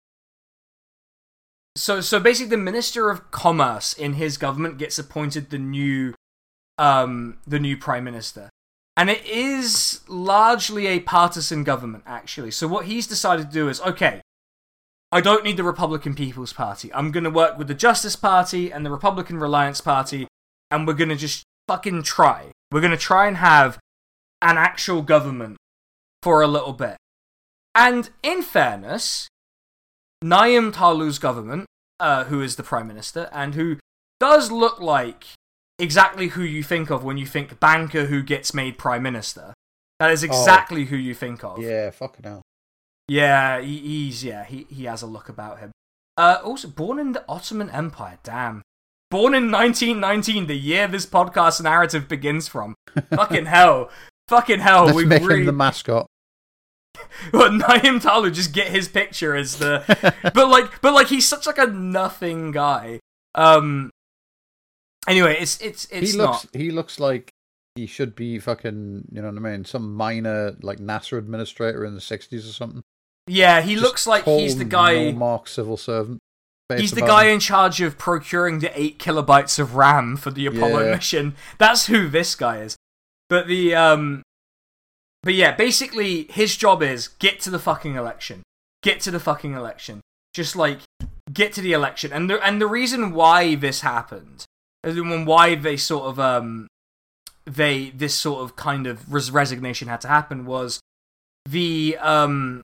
[1.75, 6.13] so so basically the minister of commerce in his government gets appointed the new
[6.77, 8.49] um the new prime minister
[8.97, 12.51] and it is largely a partisan government, actually.
[12.51, 14.21] So what he's decided to do is okay,
[15.11, 16.93] I don't need the Republican People's Party.
[16.93, 20.27] I'm going to work with the Justice Party and the Republican Reliance Party,
[20.71, 22.51] and we're going to just fucking try.
[22.71, 23.77] We're going to try and have
[24.41, 25.57] an actual government
[26.23, 26.97] for a little bit.
[27.73, 29.27] And in fairness,
[30.21, 31.65] Naim Talu's government,
[31.99, 33.77] uh, who is the Prime Minister, and who
[34.19, 35.25] does look like
[35.79, 39.53] exactly who you think of when you think banker who gets made prime minister.
[39.99, 41.61] That is exactly who you think of.
[41.61, 42.41] Yeah, fucking hell.
[43.07, 45.71] Yeah, he, he's yeah, he he has a look about him.
[46.17, 48.17] Uh, also born in the Ottoman Empire.
[48.23, 48.61] Damn.
[49.11, 52.73] Born in 1919, the year this podcast narrative begins from.
[53.11, 53.89] Fucking hell.
[54.27, 54.85] Fucking hell.
[54.85, 55.41] Let's we make really...
[55.41, 56.07] him the mascot.
[57.33, 59.83] Well, Naim Talu just get his picture as the,
[60.33, 62.99] but like, but like he's such like a nothing guy.
[63.33, 63.89] Um.
[65.07, 66.31] Anyway, it's it's it's he not.
[66.31, 67.29] looks he looks like
[67.75, 71.93] he should be fucking you know what I mean, some minor like NASA administrator in
[71.93, 72.81] the sixties or something.
[73.27, 75.11] Yeah, he Just looks like he's the guy.
[75.11, 76.19] no-mark civil servant.
[76.75, 77.33] He's the guy him.
[77.35, 80.95] in charge of procuring the eight kilobytes of RAM for the Apollo Yeah.
[80.95, 81.35] mission.
[81.59, 82.75] That's who this guy is.
[83.29, 84.23] But the um,
[85.25, 88.43] but yeah, basically his job is get to the fucking election,
[88.83, 90.01] get to the fucking election,
[90.35, 90.77] just like
[91.33, 92.13] get to the election.
[92.13, 94.45] And the and the reason why this happened,
[94.83, 96.67] and why they sort of um,
[97.45, 100.79] they this sort of kind of res- resignation had to happen was
[101.49, 102.61] the um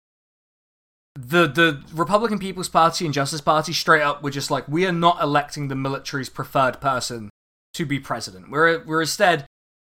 [1.16, 4.92] the the Republican People's Party and Justice Party straight up were just like, we are
[4.92, 7.32] not electing the military's preferred person
[7.74, 8.52] to be president.
[8.52, 9.48] We're we're instead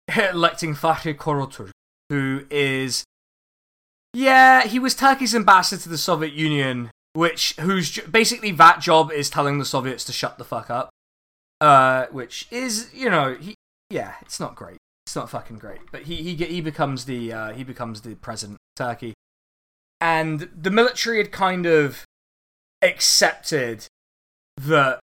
[0.16, 1.70] electing Fahri Korutürk,
[2.14, 3.05] who is
[4.12, 9.29] yeah, he was Turkey's ambassador to the Soviet Union, which whose basically that job is
[9.29, 10.90] telling the Soviets to shut the fuck up.
[11.61, 13.55] Uh, which is you know he
[13.90, 14.79] yeah, it's not great.
[15.07, 15.81] It's not fucking great.
[15.90, 19.14] But he he he becomes the uh, he becomes the president of Turkey
[20.05, 22.05] and the military had kind of
[22.83, 23.87] accepted
[24.61, 25.00] that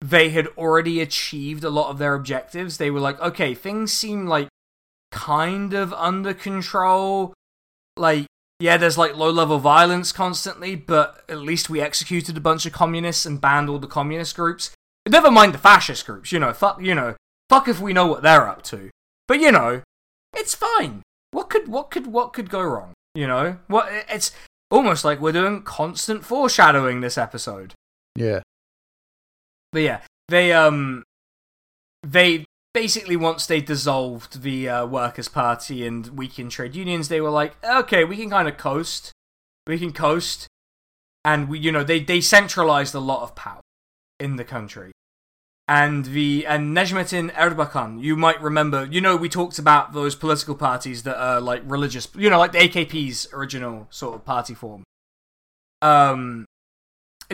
[0.00, 2.76] they had already achieved a lot of their objectives.
[2.76, 4.48] They were like, okay, things seem like
[5.12, 7.34] kind of under control.
[7.96, 8.26] Like,
[8.58, 12.72] yeah, there's like low level violence constantly, but at least we executed a bunch of
[12.72, 14.70] communists and banned all the communist groups.
[15.08, 17.14] Never mind the fascist groups, you know, fuck, you know,
[17.48, 18.90] fuck if we know what they're up to.
[19.28, 19.82] But you know,
[20.34, 21.02] it's fine.
[21.30, 22.92] What could, what could, what could go wrong?
[23.14, 24.32] You know, what it's
[24.70, 27.74] almost like we're doing constant foreshadowing this episode.
[28.16, 28.40] Yeah.
[29.72, 31.04] But yeah, they um,
[32.02, 37.30] they basically once they dissolved the uh, Workers' Party and weakened trade unions, they were
[37.30, 39.12] like, okay, we can kind of coast,
[39.66, 40.46] we can coast,
[41.24, 43.60] and we, you know, they they centralized a lot of power
[44.18, 44.92] in the country.
[45.68, 50.54] And the and Necmettin Erbakan, you might remember, you know, we talked about those political
[50.54, 54.82] parties that are like religious, you know, like the AKP's original sort of party form.
[55.80, 56.46] Um,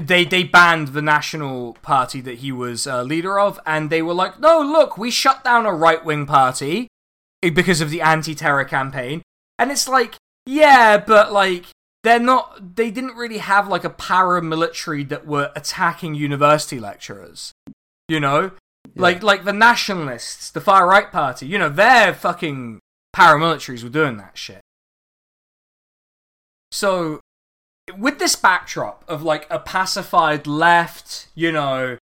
[0.00, 4.14] they they banned the national party that he was uh, leader of, and they were
[4.14, 6.88] like, "No, look, we shut down a right wing party
[7.42, 9.22] because of the anti terror campaign."
[9.58, 11.66] And it's like, yeah, but like
[12.04, 12.76] they're not.
[12.76, 17.52] They didn't really have like a paramilitary that were attacking university lecturers.
[18.08, 18.52] You know,
[18.96, 21.46] like like the nationalists, the far right party.
[21.46, 22.80] You know, their fucking
[23.14, 24.60] paramilitaries were doing that shit.
[26.70, 27.20] So,
[27.96, 31.98] with this backdrop of like a pacified left, you know,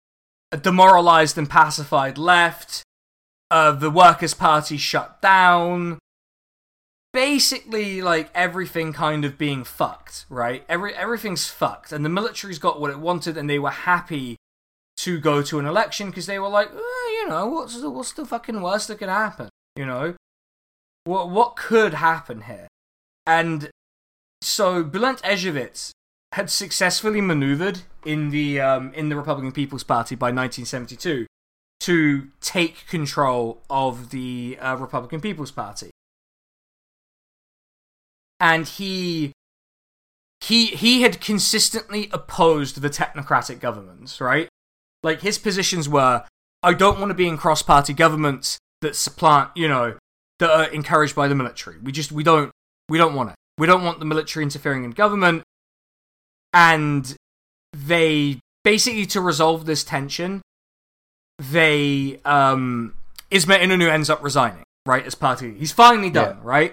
[0.51, 2.83] a demoralized and pacified left,
[3.51, 5.99] uh, the Workers' Party shut down,
[7.12, 10.64] basically like everything kind of being fucked, right?
[10.68, 14.37] Every everything's fucked, and the military's got what it wanted, and they were happy
[14.99, 18.12] to go to an election because they were like, eh, you know, what's the, what's
[18.12, 19.49] the fucking worst that could happen?
[19.77, 20.14] You know,
[21.05, 22.68] what what could happen here?
[23.27, 23.71] And
[24.44, 25.90] so Bülent Ecevit
[26.33, 31.26] had successfully maneuvered in the um, in the Republican People's Party by 1972
[31.81, 35.90] to take control of the uh, Republican People's Party,
[38.40, 39.33] and he
[40.40, 44.48] he he had consistently opposed the technocratic governments, right?
[45.02, 46.24] Like his positions were,
[46.62, 49.96] I don't want to be in cross-party governments that supplant, you know,
[50.38, 51.78] that are encouraged by the military.
[51.78, 52.50] We just we don't
[52.88, 53.37] we don't want it.
[53.62, 55.44] We don't want the military interfering in government.
[56.53, 57.14] And
[57.72, 60.42] they basically to resolve this tension,
[61.38, 62.94] they um
[63.31, 65.55] İsmet İnönü ends up resigning, right, as party.
[65.57, 66.57] He's finally done, Yeah.
[66.57, 66.72] right?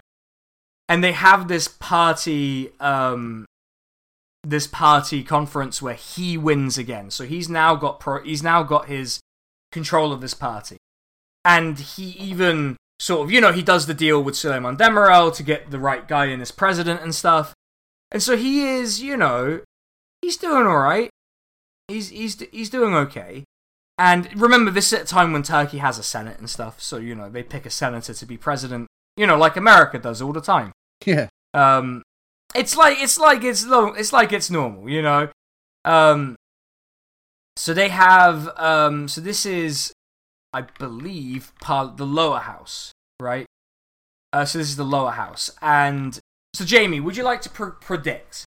[0.87, 3.45] And they have this party um
[4.43, 7.11] this party conference where he wins again.
[7.11, 9.19] So he's now got pro- he's now got his
[9.71, 10.77] control of this party.
[11.45, 15.43] And he even sort of, you know, he does the deal with Süleyman Demirel to
[15.43, 17.53] get the right guy in as president and stuff.
[18.11, 19.61] And so he is, you know,
[20.21, 21.09] he's doing all right.
[21.87, 23.43] He's he's he's doing okay.
[23.97, 26.81] And remember, this is at a time when Turkey has a senate and stuff.
[26.81, 28.87] So you know, they pick a senator to be president.
[29.17, 30.71] You know, like America does all the time.
[31.05, 31.27] Yeah.
[31.53, 32.03] Um,
[32.55, 35.29] it's like it's like it's lo- it's like it's normal, you know.
[35.85, 36.35] Um,
[37.55, 39.91] so they have um, so this is,
[40.53, 43.45] I believe, part the lower house, right?
[44.31, 46.19] Uh, so this is the lower house, and
[46.53, 48.45] so Jamie, would you like to pr- predict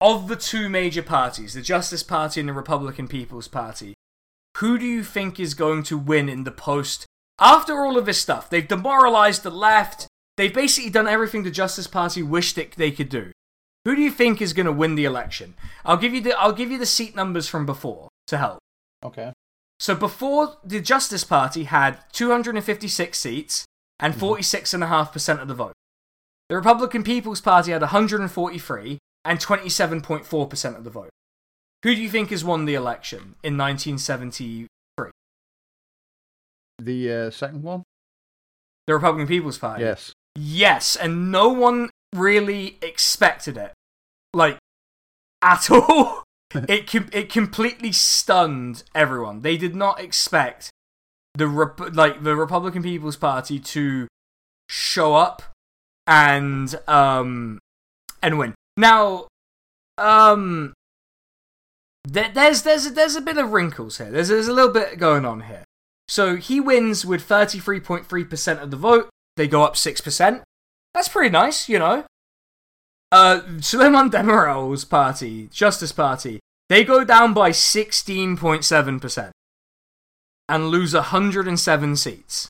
[0.00, 3.94] of the two major parties, the Justice Party and the Republican People's Party,
[4.58, 7.06] who do you think is going to win in the post?
[7.40, 10.06] After all of this stuff, they've demoralized the left.
[10.36, 13.32] They've basically done everything the Justice Party wished that they could do.
[13.84, 15.54] Who do you think is going to win the election?
[15.84, 18.58] I'll give you the I'll give you the seat numbers from before to help.
[19.04, 19.32] Okay.
[19.78, 23.64] So before the Justice Party had 256 seats
[23.98, 25.72] and 46.5% of the vote.
[26.48, 31.10] The Republican People's Party had 143 and 27.4% of the vote.
[31.82, 34.68] Who do you think has won the election in 1973?
[36.78, 37.82] The uh, second one?
[38.86, 39.84] The Republican People's Party.
[39.84, 40.12] Yes.
[40.36, 43.72] Yes, and no one really expected it.
[44.32, 44.58] Like,
[45.40, 46.23] at all.
[46.68, 49.42] It, com- it completely stunned everyone.
[49.42, 50.70] They did not expect
[51.34, 54.06] the Rep- like the Republican People's Party to
[54.68, 55.42] show up
[56.06, 57.58] and um
[58.22, 58.54] and win.
[58.76, 59.28] Now,
[59.98, 60.72] um,
[62.04, 64.10] there, there's there's a, there's a bit of wrinkles here.
[64.10, 65.64] There's there's a little bit going on here.
[66.08, 69.08] So he wins with 33.3% of the vote.
[69.36, 70.42] They go up 6%.
[70.92, 72.04] That's pretty nice, you know.
[73.10, 79.30] Uh, Süleyman Demirel's party, Justice Party, they go down by 16.7%
[80.48, 82.48] and lose 107 seats.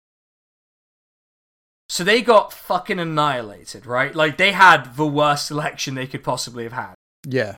[1.88, 4.14] So they got fucking annihilated, right?
[4.14, 6.94] Like, they had the worst election they could possibly have had.
[7.26, 7.56] Yeah.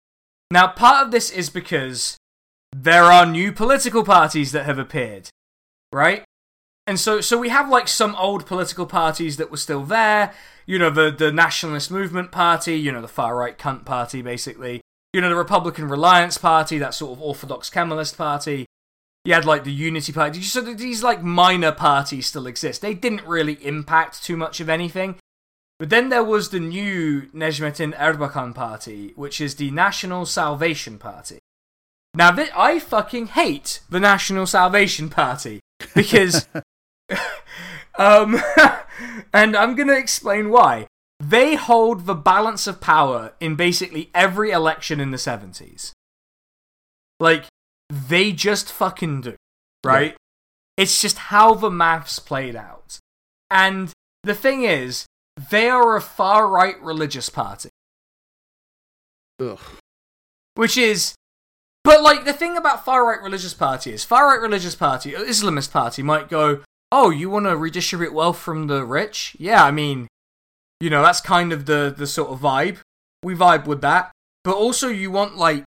[0.50, 2.16] Now, part of this is because
[2.74, 5.28] there are new political parties that have appeared,
[5.92, 6.24] right?
[6.86, 10.32] And so, so we have like some old political parties that were still there.
[10.66, 12.78] You know, the the Nationalist Movement Party.
[12.78, 14.82] You know, the far right cunt party, basically.
[15.17, 18.67] You know, the Republican Reliance Party, that sort of orthodox Kemalist party.
[19.25, 20.43] You had like the Unity Party.
[20.43, 22.83] So these like minor parties still exist.
[22.83, 25.17] They didn't really impact too much of anything.
[25.79, 31.39] But then there was the new Necmettin Erbakan party, which is the National Salvation Party.
[32.12, 35.61] Now, th- I fucking hate the National Salvation Party
[35.95, 36.47] because,
[37.99, 38.39] um,
[39.33, 40.89] and I'm gonna explain why.
[41.19, 45.93] They hold the balance of power in basically every election in the 70s.
[47.19, 47.47] Like,
[47.89, 49.37] they just fucking do,
[49.85, 50.17] right?
[50.77, 52.99] It's just how the maths played out.
[53.51, 53.93] And
[54.25, 55.07] the thing is,
[55.51, 57.71] they are a far right religious party,
[59.41, 59.61] Ugh.
[60.55, 61.14] which is
[61.85, 65.71] But like the thing about far right religious party is far right religious party, Islamist
[65.71, 70.09] party might go, "Oh, you want to redistribute wealth from the rich?" Yeah, I mean,
[70.81, 72.79] you know, that's kind of the the sort of vibe.
[73.22, 74.12] We vibe with that.
[74.45, 75.64] But also you want like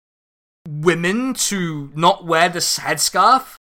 [0.69, 3.57] women to not wear the headscarf?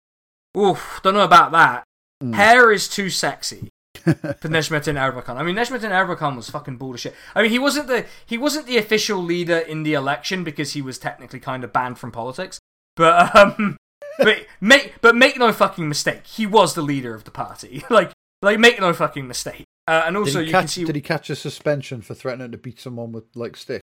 [0.57, 1.83] Oof, don't know about that.
[2.23, 2.35] Mm.
[2.35, 5.35] Hair is too sexy for Necmettin Erbakan.
[5.35, 7.13] I mean, Necmettin Erbakan was fucking bullshit.
[7.35, 10.81] I mean, he wasn't the he wasn't the official leader in the election because he
[10.81, 12.59] was technically kind of banned from politics.
[12.95, 13.77] But um,
[14.19, 17.83] but make but make no fucking mistake, he was the leader of the party.
[17.89, 19.65] like like make no fucking mistake.
[19.87, 22.13] Uh, and also, did, he you catch, can see did he catch a suspension for
[22.13, 23.81] threatening to beat someone with like stick?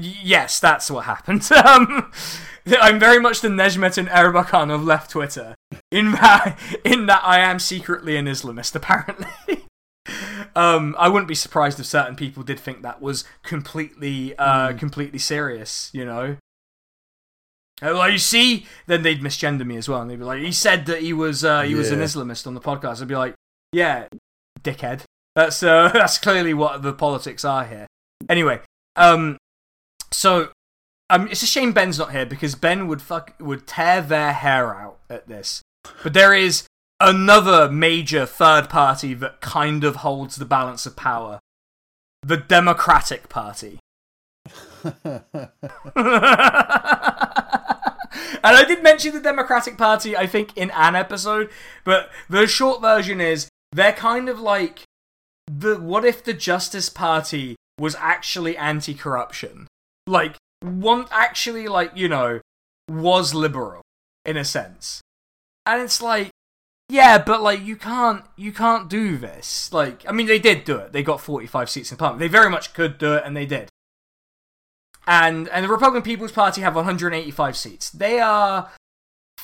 [0.00, 1.48] Yes, that's what happened.
[1.64, 2.10] Um,
[2.82, 5.54] I'm very much the Necmettin Erbakan of left Twitter.
[5.90, 9.64] In that, in that I am secretly an Islamist, apparently.
[10.54, 15.18] um, I wouldn't be surprised if certain people did think that was completely, uh, completely
[15.18, 15.90] serious.
[15.94, 16.36] You know.
[17.80, 20.52] Uh, Well, you see, then they'd misgender me as well, and they'd be like, "He
[20.52, 23.34] said that he was, uh, he was an Islamist on the podcast." I'd be like,
[23.72, 24.08] "Yeah,
[24.60, 25.04] dickhead.
[25.38, 27.86] That's uh, that's clearly what the politics are here."
[28.28, 28.58] Anyway,
[28.96, 29.38] um,
[30.10, 30.50] so
[31.10, 34.74] um, it's a shame Ben's not here because Ben would fuck would tear their hair
[34.74, 35.62] out at this.
[36.02, 36.66] But there is
[36.98, 41.38] another major third party that kind of holds the balance of power:
[42.24, 43.78] the Democratic Party.
[44.82, 45.22] and
[48.42, 51.48] I did mention the Democratic Party, I think, in an episode,
[51.84, 54.87] but the short version is they're kind of like
[55.48, 59.66] the what if the Justice Party was actually anti-corruption?
[60.06, 62.40] Like, one actually, like, you know,
[62.88, 63.82] was liberal
[64.24, 65.00] in a sense.
[65.66, 66.30] And it's like,
[66.88, 69.70] yeah, but like you can't you can't do this.
[69.72, 70.92] Like, I mean they did do it.
[70.92, 72.20] They got 45 seats in parliament.
[72.20, 73.68] They very much could do it and they did.
[75.06, 77.90] And and the Republican People's Party have 185 seats.
[77.90, 78.70] They are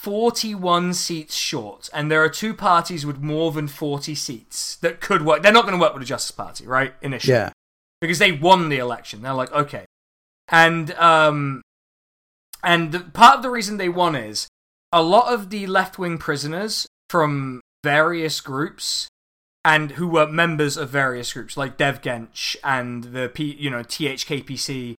[0.05, 5.24] 41 seats short, and there are two parties with more than 40 seats that could
[5.24, 5.42] work.
[5.42, 6.92] They're not going to work with the Justice Party, right?
[7.00, 7.52] Initially yeah.
[8.02, 9.22] because they won the election.
[9.22, 9.86] They're like, okay,
[10.48, 11.62] and um,
[12.62, 14.46] and the, part of the reason they won is
[14.92, 19.09] a lot of the left wing prisoners from various groups
[19.64, 24.96] and who were members of various groups like Dev-Genç and the P, you know THKPC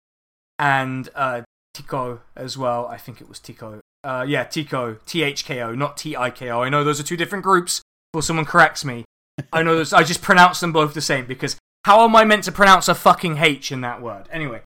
[0.57, 1.43] and uh,
[1.75, 2.87] Tico as well.
[2.87, 3.81] I think it was Tico.
[4.05, 6.61] Uh, yeah, Tico, THKO, not T I K O.
[6.61, 7.81] I know those are two different groups.
[8.13, 9.03] Or someone corrects me.
[9.51, 9.91] I know those.
[9.91, 12.95] I just pronounce them both the same because how am I meant to pronounce a
[12.95, 14.29] fucking H in that word?
[14.31, 14.61] Anyway,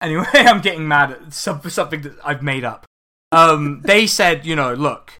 [0.00, 2.86] anyway, I'm getting mad at some, something that I've made up.
[3.30, 5.12] Um, they said, you know, look,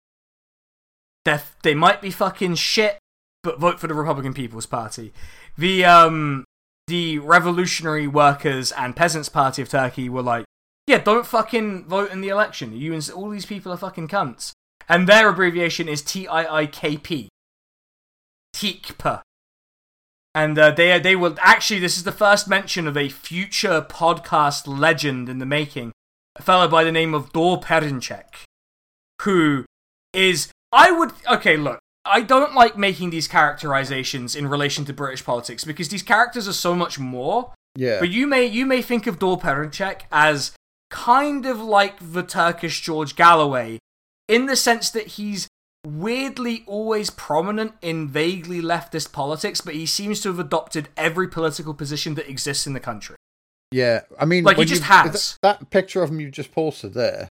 [1.26, 2.98] they they might be fucking shit,
[3.42, 5.12] but vote for the Republican People's Party.
[5.58, 6.44] The um,
[6.86, 10.46] the Revolutionary Workers and Peasants Party of Turkey were like,
[10.86, 12.76] yeah, don't fucking vote in the election.
[12.76, 14.52] You and all these people are fucking cunts.
[14.88, 17.28] And their abbreviation is TIIKP.
[18.54, 19.22] TIKPA.
[20.34, 21.80] And uh, they they will actually.
[21.80, 25.92] This is the first mention of a future podcast legend in the making,
[26.36, 28.44] a fellow by the name of Doğu Perinçek,
[29.22, 29.66] who
[30.14, 31.58] is I would okay.
[31.58, 36.48] Look, I don't like making these characterizations in relation to British politics because these characters
[36.48, 37.52] are so much more.
[37.76, 38.00] Yeah.
[38.00, 40.52] But you may you may think of Doğu Perinçek as
[40.92, 43.78] kind of like the Turkish George Galloway,
[44.28, 45.48] in the sense that he's
[45.84, 51.74] weirdly always prominent in vaguely leftist politics, but he seems to have adopted every political
[51.74, 53.16] position that exists in the country.
[53.72, 54.02] yeah.
[54.20, 55.12] I mean, Like, he just has.
[55.12, 57.26] th- that picture of him you just posted there.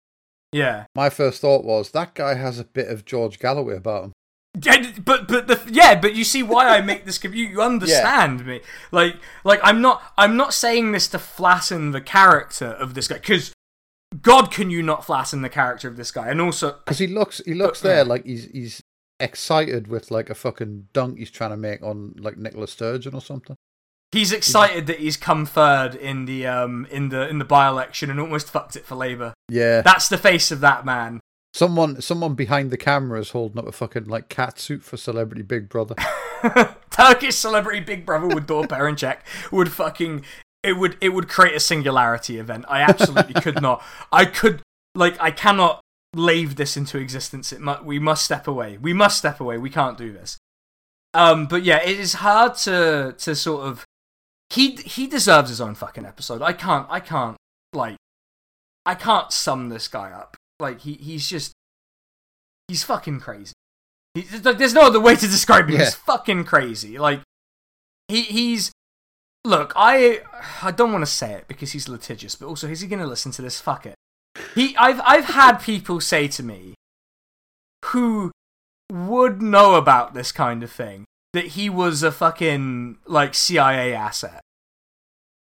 [0.53, 0.87] Yeah.
[0.95, 4.13] My first thought was that guy has a bit of George Galloway about him.
[4.61, 8.61] But but the yeah but you see why I make this you, you understand me.
[8.91, 13.17] Like like I'm not I'm not saying this to flatten the character of this guy
[13.17, 13.53] because
[14.23, 16.29] God can you not flatten the character of this guy?
[16.29, 18.83] And also Because he looks, he looks But- there like he's he's
[19.21, 23.21] excited with like a fucking dunk he's trying to make on like Nicola Sturgeon or
[23.21, 23.57] something.
[24.13, 28.11] he's excited that he's come third in the um in the in the by election
[28.11, 29.35] and almost fucked it for Labour.
[29.49, 29.83] Yeah.
[29.83, 31.21] that's the face of that man
[31.59, 35.43] Someone, someone behind the camera is holding up a fucking like cat suit for Celebrity
[35.43, 35.97] Big Brother.
[36.93, 39.19] Turkish celebrity Big Brother with Doğu Perinçek
[39.51, 40.25] would fucking
[40.63, 42.65] it would it would create a singularity event.
[42.69, 43.83] I absolutely could not.
[44.13, 44.63] I could
[44.95, 45.81] like I cannot
[46.15, 47.53] lave this into existence.
[47.53, 48.79] It mu- we must step away.
[48.79, 49.59] We must step away.
[49.59, 50.39] We can't do this.
[51.13, 53.85] Um, but yeah, it is hard to to sort of
[54.51, 56.41] he he deserves his own fucking episode.
[56.41, 57.37] I can't I can't
[57.73, 57.97] like
[58.87, 60.37] I can't sum this guy up.
[60.61, 61.53] Like he he's just
[62.67, 63.53] he's fucking crazy.
[64.15, 65.77] He, like, there's no other way to describe him.
[65.77, 65.85] Yeah.
[65.85, 66.99] He's fucking crazy.
[66.99, 67.21] Like
[68.09, 68.73] he he's
[69.45, 69.73] look.
[69.77, 70.21] I
[70.63, 73.07] I don't want to say it because he's litigious, but also is he going to
[73.07, 73.61] listen to this?
[73.61, 73.95] Fuck it.
[74.55, 76.75] he I've I've had people say to me
[77.87, 78.33] who
[78.91, 81.05] would know about this kind of thing
[81.35, 84.41] that he was a fucking like CIA asset.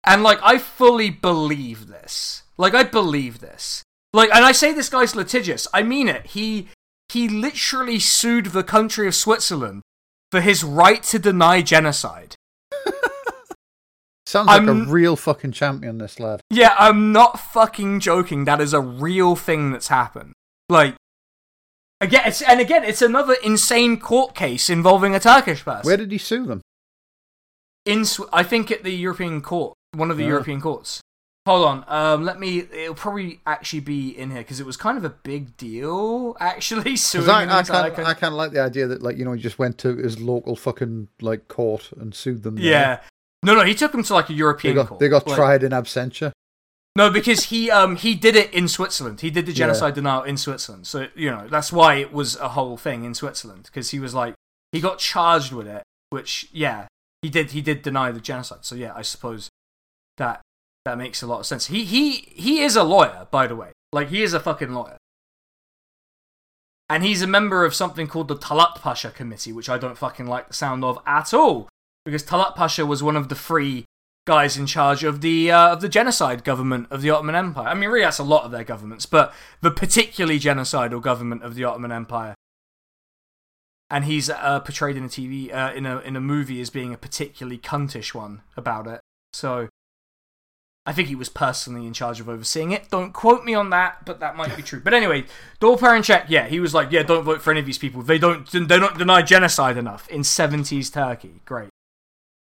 [0.06, 2.44] And like I fully believe this.
[2.58, 3.84] Like I believe this.
[4.14, 5.68] Like and I say this guy's litigious.
[5.74, 6.26] I mean it.
[6.28, 6.68] He
[7.10, 9.82] he literally sued the country of Switzerland
[10.32, 12.36] for his right to deny genocide.
[14.26, 16.42] Sounds like I'm- a real fucking champion, this lad.
[16.50, 18.46] Yeah, I'm not fucking joking.
[18.46, 20.34] That is a real thing that's happened.
[20.70, 20.96] Like,
[22.00, 25.86] again, it's, and again, it's another insane court case involving a Turkish person.
[25.86, 26.62] Where did he sue them?
[27.86, 30.28] In, I think at the European court, one of the Oh.
[30.30, 31.02] European courts.
[31.48, 32.60] Hold on, um, let me.
[32.60, 36.96] It'll probably actually be in here because it was kind of a big deal, actually.
[36.98, 38.24] So I, I entire can't.
[38.24, 41.08] I like the idea that like you know he just went to his local fucking
[41.20, 42.58] like court and sued them.
[42.58, 42.66] there.
[42.66, 43.00] yeah,
[43.42, 45.00] no, no, he took him to like a they European got court.
[45.00, 46.32] they got Like- tried in absentia.
[46.96, 49.22] No, because he um he did it in Switzerland.
[49.22, 50.86] He did the genocide denial in Switzerland.
[50.86, 54.14] So you know that's why it was a whole thing in Switzerland because he was
[54.14, 54.36] like
[54.74, 55.84] he got charged with it.
[56.12, 56.88] Which yeah,
[57.22, 58.60] he did he did deny the genocide.
[58.66, 59.50] So yeah, I suppose
[60.18, 60.42] that
[60.86, 61.68] that makes a lot of sense.
[61.68, 63.72] He he he is a lawyer, by the way.
[63.92, 64.98] Like he is a fucking lawyer.
[66.90, 70.28] And he's a member of something called the Talat Pasha Committee, which I don't fucking
[70.28, 71.70] like the sound of at all.
[72.04, 73.86] Because Talat Pasha was one of the three
[74.28, 77.68] guys in charge of the uh, of the genocide government of the Ottoman Empire.
[77.68, 81.56] I mean, really, that's a lot of their governments, but the particularly genocidal government of
[81.56, 82.36] the Ottoman Empire.
[83.90, 86.94] And he's uh, portrayed in a TV uh, in a in a movie as being
[86.94, 89.02] a particularly cuntish one about it.
[89.34, 89.70] So,
[90.86, 92.90] I think he was personally in charge of overseeing it.
[92.90, 94.82] Don't quote me on that, but that might be true.
[94.84, 95.26] But anyway,
[95.60, 98.02] Doğu Perinçek, yeah, he was like, yeah, don't vote for any of these people.
[98.02, 101.42] They don't they don't deny genocide enough in 70s Turkey.
[101.46, 101.70] Great.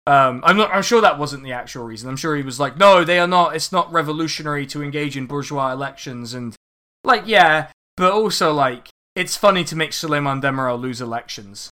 [0.06, 0.70] Um, I'm not.
[0.72, 2.08] I'm sure that wasn't the actual reason.
[2.08, 3.54] I'm sure he was like, no, they are not.
[3.54, 6.56] It's not revolutionary to engage in bourgeois elections, and
[7.04, 11.70] like, yeah, but also like, it's funny to make Süleyman Demirel lose elections,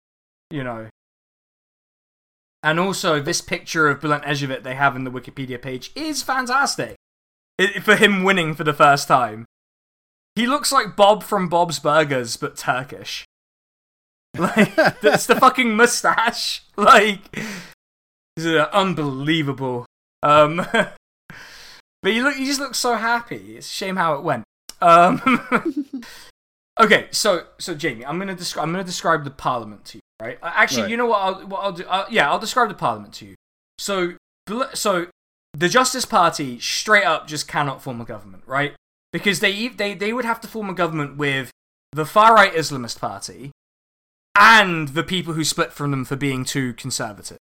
[0.49, 0.87] you know.
[2.63, 6.95] And also, this picture of Bülent Ecevit they have in the Wikipedia page is fantastic.
[7.57, 9.45] It, for him winning for the first time,
[10.35, 13.25] he looks like Bob from Bob's Burgers, but Turkish.
[14.35, 16.63] Like, it's the fucking mustache.
[16.75, 17.19] Like,
[18.35, 19.85] it's uh, unbelievable.
[20.23, 20.55] Um,
[22.01, 23.57] but you look, you just look so happy.
[23.57, 24.43] It's a shame how it went.
[24.81, 25.21] Um,
[26.79, 28.63] okay, so so Jamie, I'm gonna describe.
[28.63, 30.01] I'm gonna describe the parliament to you.
[30.23, 30.39] Right?
[30.41, 30.91] Uh, Actually, Right.
[30.91, 31.19] you know what?
[31.19, 31.85] I'll, what I'll do?
[31.85, 33.35] Uh, yeah, I'll describe the parliament to you.
[33.77, 34.13] So,
[34.73, 35.07] so
[35.53, 38.73] the Justice Party straight up just cannot form a government, right?
[39.11, 41.51] Because they they they would have to form a government with
[41.91, 43.51] the far right Islamist party
[44.39, 47.37] and the people who split from them for being too conservative.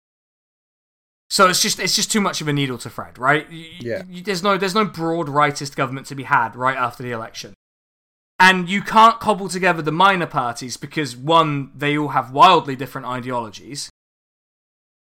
[1.29, 3.49] So it's just it's just too much of a needle to thread, right?
[3.49, 4.03] Y- Yeah.
[4.09, 7.53] y- there's no there's no broad rightist government to be had right after the election.
[8.39, 13.07] And you can't cobble together the minor parties because one, they all have wildly different
[13.07, 13.89] ideologies.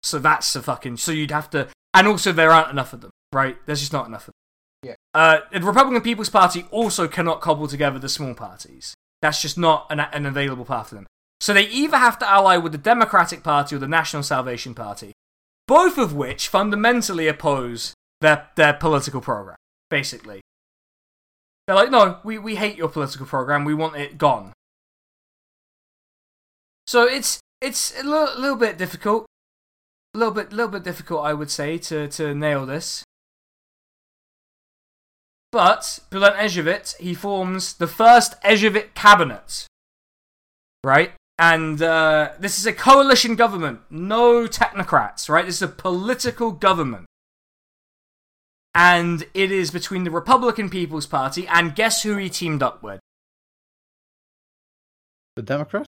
[0.04, 3.12] So that's a fucking so you'd have to and also there aren't enough of them,
[3.34, 3.58] right?
[3.66, 4.90] There's just not enough of them.
[4.90, 4.96] Yeah.
[5.14, 8.96] Uh, the Republican People's Party also cannot cobble together the small parties.
[9.22, 11.08] That's just not an, an available path for them.
[11.40, 15.14] So they either have to ally with the Democratic Party or the National Salvation Party,
[15.68, 19.58] both of which fundamentally oppose their, their political program,
[19.90, 20.42] basically.
[21.68, 24.54] They're like, no, we, we hate your political program, we want it gone.
[26.88, 29.26] So it's it's a little, little bit difficult.
[30.14, 33.04] A little bit little bit difficult I would say to, to nail this.
[35.52, 39.68] But Bülent Ecevit, he forms the first Ecevit cabinet.
[40.84, 41.14] Right?
[41.38, 45.46] And uh, this is a coalition government, no technocrats, right?
[45.46, 47.06] This is a political government.
[48.74, 53.00] And it is between the Republican People's Party and guess who he teamed up with?
[55.36, 55.86] The Democrat?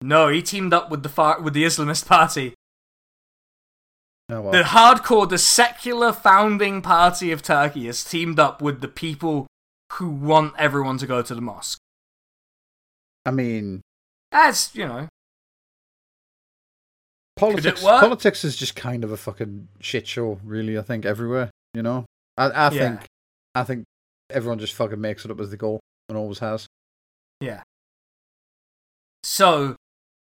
[0.00, 2.54] No, he teamed up with the far- with the Islamist Party.
[4.28, 8.88] No, well, The hardcore, the secular founding party of Turkey has teamed up with the
[8.88, 9.46] people
[9.94, 11.78] who want everyone to go to the mosque.
[13.26, 13.82] I mean,
[14.30, 15.08] That's, you know,
[17.36, 17.82] politics.
[17.82, 20.78] Politics is just kind of a fucking shit show, really.
[20.78, 21.50] I think everywhere.
[21.74, 22.04] You know,
[22.36, 22.70] I, I Yeah.
[22.70, 23.06] think,
[23.54, 23.84] I think
[24.30, 26.66] everyone just fucking makes it up as they go and always has.
[27.40, 27.62] Yeah.
[29.22, 29.76] So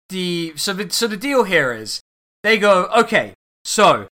[0.08, 2.00] the so the so the deal here is
[2.42, 3.34] they go okay.
[3.64, 4.08] So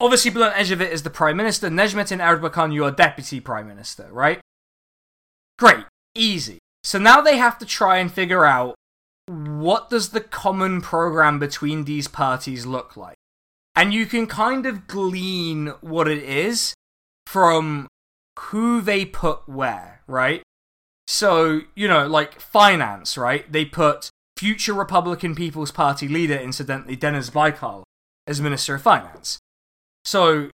[0.00, 1.68] obviously Bülent Ecevit is the prime minister.
[1.68, 4.40] Necmettin Erbakan, you are deputy prime minister, right?
[5.58, 5.84] Great,
[6.14, 6.58] easy.
[6.82, 8.74] So now they have to try and figure out
[9.26, 13.16] what does the common program between these parties look like,
[13.76, 16.74] and you can kind of glean what it is
[17.26, 17.88] from
[18.38, 20.42] who they put where, right?
[21.06, 23.50] So, you know, like finance, right?
[23.50, 27.82] They put future Republican People's Party leader, incidentally, Deniz Baykal,
[28.26, 29.38] as Minister of Finance.
[30.04, 30.50] So,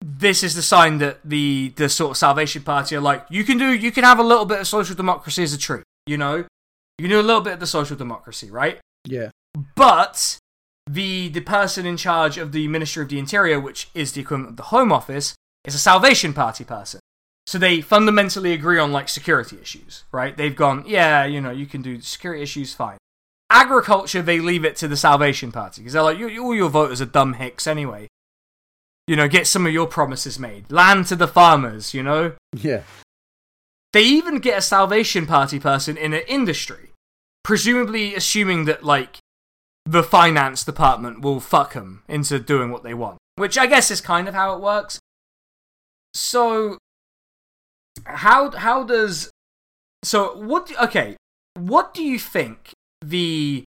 [0.00, 3.56] this is the sign that the, the sort of Salvation Party are like, you can
[3.56, 6.44] do, you can have a little bit of social democracy as a treat, you know?
[6.98, 8.78] You can do a little bit of the social democracy, right?
[9.04, 9.30] Yeah.
[9.74, 10.38] But
[10.86, 14.50] the the person in charge of the Ministry of the Interior, which is the equivalent
[14.50, 17.00] of the Home Office, is a Salvation Party person.
[17.46, 20.36] So they fundamentally agree on like security issues, right?
[20.36, 22.98] They've gone, yeah, you know, you can do security issues, fine.
[23.50, 27.00] Agriculture, they leave it to the Salvation Party because they're like, you, all your voters
[27.00, 28.08] are dumb hicks anyway.
[29.06, 30.72] You know, get some of your promises made.
[30.72, 32.32] Land to the farmers, you know?
[32.54, 32.82] Yeah.
[33.92, 36.92] They even get a Salvation Party person in an industry,
[37.42, 39.18] presumably assuming that, like,
[39.86, 43.18] the finance department will fuck them into doing what they want.
[43.36, 44.98] Which I guess is kind of how it works.
[46.14, 46.78] So,
[48.04, 49.30] how how does
[50.02, 50.66] so what?
[50.66, 51.16] do- Okay,
[51.54, 52.70] what do you think
[53.02, 53.64] the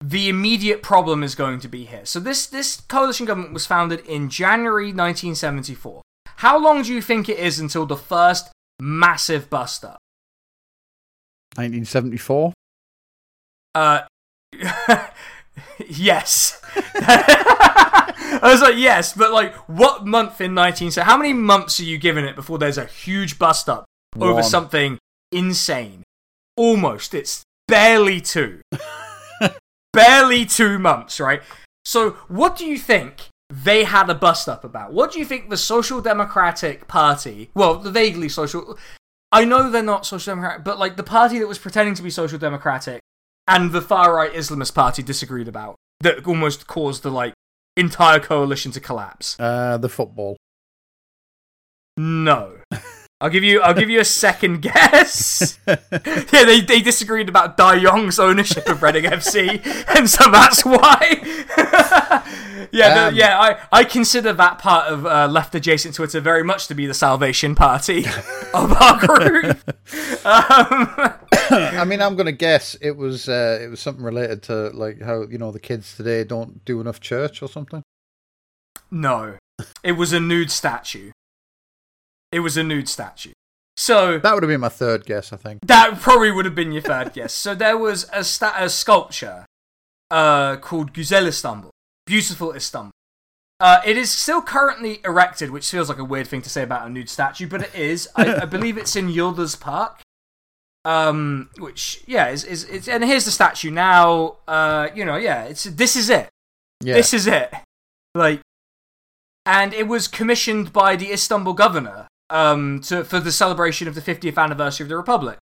[0.00, 2.04] the immediate problem is going to be here?
[2.04, 6.02] So this this coalition government was founded in January 1974.
[6.38, 8.50] How long do you think it is until the first
[8.80, 9.98] massive bust up?
[11.56, 12.52] 1974.
[13.76, 14.00] Uh,
[15.88, 16.60] yes.
[16.94, 20.90] I was like, yes, but like, what month in 19?
[20.90, 23.84] So, how many months are you giving it before there's a huge bust up
[24.20, 24.98] over something
[25.32, 26.02] insane?
[26.56, 27.14] Almost.
[27.14, 28.60] It's barely two.
[29.92, 31.42] barely two months, right?
[31.84, 34.92] So, what do you think they had a bust up about?
[34.92, 38.78] What do you think the Social Democratic Party, well, the vaguely social,
[39.30, 42.10] I know they're not social democratic, but like the party that was pretending to be
[42.10, 43.00] social democratic
[43.48, 47.34] and the far right Islamist party disagreed about that almost caused the like
[47.76, 49.38] entire coalition to collapse.
[49.38, 50.36] Uh, the football.
[51.96, 52.56] No.
[53.20, 55.58] I'll give you I'll give you a second guess.
[55.66, 55.76] yeah,
[56.44, 59.64] they, they disagreed about Dai Yong's ownership of Reading FC,
[59.96, 61.22] and so that's why.
[62.72, 66.66] yeah, Um, yeah, I, I consider that part of uh, left adjacent Twitter very much
[66.66, 68.04] to be the Salvation Party
[68.52, 69.58] of our group.
[70.26, 71.14] Um,
[71.80, 75.22] I mean, I'm gonna guess it was uh, it was something related to like how
[75.22, 77.82] you know the kids today don't do enough church or something.
[78.90, 79.36] no,
[79.82, 81.10] it was a nude statue.
[82.32, 83.32] It was a nude statue.
[83.76, 85.60] So That would have been my third guess, I think.
[85.66, 87.32] That probably would have been your third guess.
[87.32, 89.46] So there was a, sta- a sculpture
[90.10, 91.70] uh, called Güzel Istanbul,
[92.06, 92.92] Beautiful Istanbul.
[93.60, 96.86] Uh, it is still currently erected, which feels like a weird thing to say about
[96.86, 98.08] a nude statue, but it is.
[98.16, 100.00] I, I believe it's in Yıldız Park.
[100.84, 104.36] Um, which yeah, is is it's and here's the statue now.
[104.46, 106.28] Uh, you know, yeah, it's this is it.
[106.82, 106.94] Yeah.
[106.94, 107.52] This is it.
[108.14, 108.40] Like,
[109.46, 114.00] and it was commissioned by the Istanbul governor um, to, for the celebration of the
[114.00, 115.38] 50th anniversary of the Republic.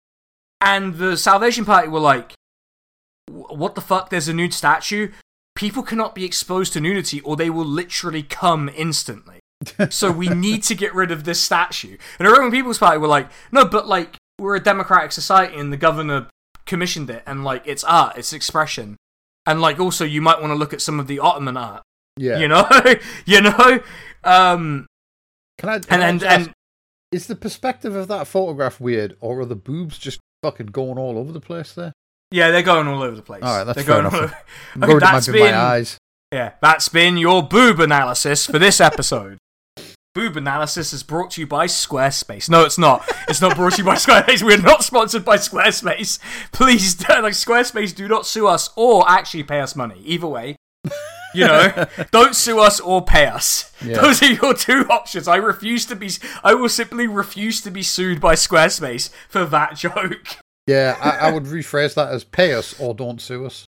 [0.60, 2.32] And the Salvation Party were like,
[3.28, 4.10] what the fuck?
[4.10, 5.10] There's a nude statue?
[5.54, 9.40] People cannot be exposed to nudity or they will literally come instantly.
[9.90, 11.96] so we need to get rid of this statue.
[12.18, 15.72] And the Roman People's Party were like, no, but like, we're a democratic society and
[15.72, 16.28] the governor
[16.66, 18.96] commissioned it and like, it's art, it's expression.
[19.46, 21.82] And like, also, you might want to look at some of the Ottoman art
[22.18, 22.38] yeah.
[22.38, 22.68] you know
[23.24, 23.80] you know
[24.24, 24.86] um
[25.58, 25.78] Can I?
[25.78, 26.52] Can and I and, ask, and
[27.10, 31.16] is the perspective of that photograph weird, or are the boobs just fucking going all
[31.18, 31.92] over the place there?
[32.30, 34.14] yeah they're going all over the place All right, that's they're fair going enough.
[34.14, 34.38] all over-
[34.74, 35.98] I'm Okay, worried it might that's be been my eyes.
[36.32, 39.38] yeah that's been your boob analysis for this episode
[40.14, 42.50] Boob analysis is brought to you by Squarespace.
[42.50, 43.08] No, it's not.
[43.28, 44.42] It's not brought to you by Squarespace.
[44.42, 46.18] We're not sponsored by Squarespace.
[46.52, 50.02] Please, don't, like Squarespace, do not sue us or actually pay us money.
[50.04, 50.56] Either way,
[51.34, 53.72] you know, don't sue us or pay us.
[53.82, 54.02] Yeah.
[54.02, 55.26] Those are your two options.
[55.28, 56.10] I refuse to be.
[56.44, 60.26] I will simply refuse to be sued by Squarespace for that joke.
[60.66, 63.64] Yeah, I, I would rephrase that as pay us or don't sue us.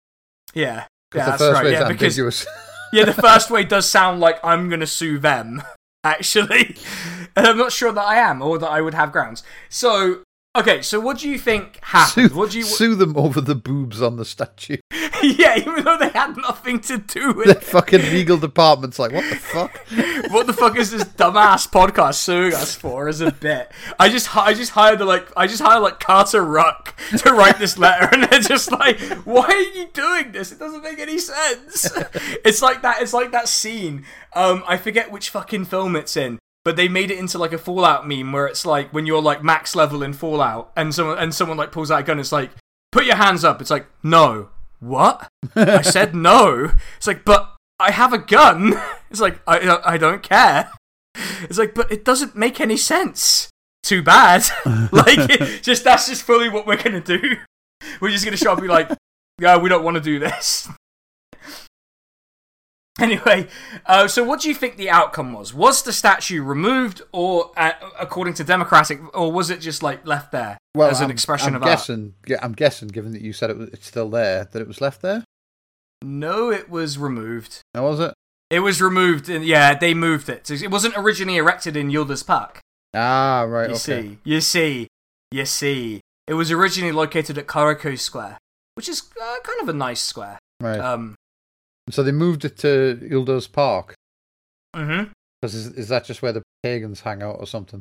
[0.55, 1.65] Yeah, yeah, the that's first right.
[1.65, 2.47] way Yeah, is because ambiguous.
[2.93, 5.63] yeah, the first way does sound like I'm gonna sue them.
[6.05, 6.77] Actually,
[7.37, 9.43] and I'm not sure that I am or that I would have grounds.
[9.69, 10.23] So,
[10.57, 12.31] okay, so what do you think happened?
[12.31, 12.65] sue, what do you?
[12.65, 14.77] sue them over the boobs on the statue.
[15.39, 19.29] yeah, even though they had nothing to do with The fucking legal department's like, what
[19.29, 19.77] the fuck?
[20.31, 23.71] what the fuck is this dumbass podcast suing us for as a bit?
[23.99, 27.59] I just I just hired the like I just hired like Carter Ruck to write
[27.59, 30.53] this letter, and they're just like, why are you doing this?
[30.53, 31.91] It doesn't make any sense.
[32.45, 33.03] It's like that.
[33.03, 34.05] It's like that scene.
[34.35, 36.39] Um, I forget which fucking film it's in.
[36.65, 39.43] But they made it into like a Fallout meme where it's like when you're like
[39.43, 42.51] max level in Fallout and someone and someone like pulls out a gun, it's like,
[42.93, 43.61] put your hands up.
[43.61, 44.51] It's like, no.
[44.81, 45.29] What?
[45.57, 46.73] I said no.
[46.97, 48.75] It's like, but I have a gun.
[49.11, 50.71] It's like, I, I don't care.
[51.45, 53.49] It's like, but it doesn't make any sense.
[53.83, 54.45] too bad.
[54.93, 55.31] like,
[55.63, 57.19] just that's just fully what we're gonna do.
[58.03, 58.91] We're just gonna show up and be like,
[59.41, 60.69] yeah, we don't want to do this.
[63.01, 63.49] Anyway,
[63.87, 65.55] uh, so what do you think the outcome was?
[65.55, 70.33] Was the statue removed, or uh, according to Democratic, or was it just like left
[70.33, 71.71] there Well, as an I'm- expression I'm of art?
[71.71, 74.69] guessing, Yeah, I'm guessing, given that you said it was, it's still there, that it
[74.69, 75.25] was left there.
[76.03, 77.61] No, it was removed.
[77.75, 78.15] Now was it?
[78.51, 80.51] It was removed, and yeah, they moved it.
[80.51, 82.61] It wasn't originally erected in Yıldız Park.
[82.95, 83.69] Ah, right.
[83.71, 83.79] You okay.
[83.79, 84.89] see, you see,
[85.31, 86.01] you see.
[86.27, 88.39] It was originally located at Karaköy Square,
[88.75, 90.39] which is uh, kind of a nice square.
[90.61, 90.79] Right.
[90.81, 91.15] Um,
[91.91, 93.95] so they moved it to Yıldız Park
[94.77, 97.81] Mm hmm because is, is that just where the pagans hang out or something?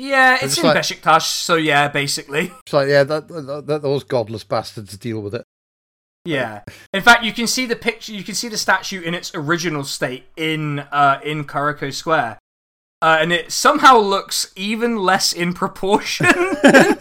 [0.00, 2.50] Yeah, It's it's in like- Beşiktaş, so yeah, basically.
[2.66, 5.44] It's like yeah, that, that, that those godless bastards deal with it.
[6.24, 6.60] Yeah.
[6.92, 8.12] In fact, you can see the picture.
[8.12, 12.38] You can see the statue in its original state in uh, in Karaköy Square,
[13.02, 16.26] uh, and it somehow looks even less in proportion
[16.62, 16.96] than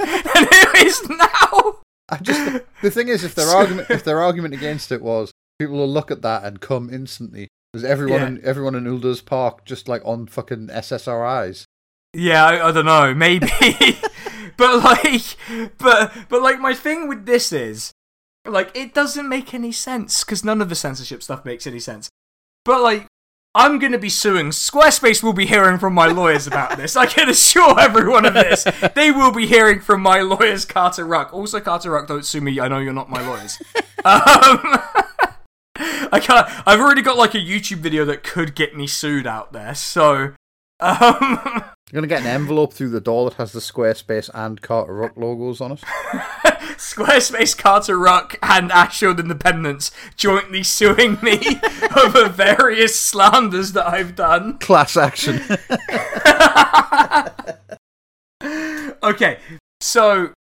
[0.52, 1.80] it is now.
[2.10, 5.76] I just the thing is, if their argument if their argument against it was people
[5.78, 8.28] will look at that and come instantly, because everyone Yeah.
[8.28, 11.66] in everyone in Yıldız Park just like on fucking SSRIs.
[12.14, 13.48] Yeah, I, I don't know, maybe,
[14.58, 15.22] but like,
[15.78, 17.92] but but like, my thing with this is,
[18.48, 22.10] like, it doesn't make any sense because none of the censorship stuff makes any sense.
[22.66, 23.06] But like,
[23.54, 24.50] I'm gonna be suing.
[24.50, 26.96] Squarespace will be hearing from my lawyers about this.
[26.96, 28.64] I can assure everyone of this.
[28.96, 31.32] They will be hearing from my lawyers, Carter Ruck.
[31.32, 32.60] Also, Carter Ruck, don't sue me.
[32.60, 33.62] I know you're not my lawyers.
[33.76, 34.80] um,
[36.12, 36.48] I can't.
[36.68, 39.76] I've already got like a YouTube video that could get me sued out there.
[39.76, 40.34] So,
[40.80, 41.64] um.
[41.92, 45.18] You're gonna get an envelope through the door that has the Squarespace and Carter Ruck
[45.18, 45.80] logos on it.
[46.78, 51.42] Squarespace, Carter Ruck, and Ashfield Independents jointly suing me
[52.04, 54.60] over various slanders that I've done.
[54.60, 55.42] Class action.
[59.02, 59.40] Okay,
[59.80, 60.34] so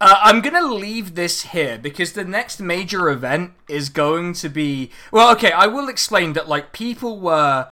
[0.00, 4.90] uh, I'm gonna leave this here because the next major event is going to be.
[5.12, 6.48] Well, okay, I will explain that.
[6.48, 7.68] Like, people were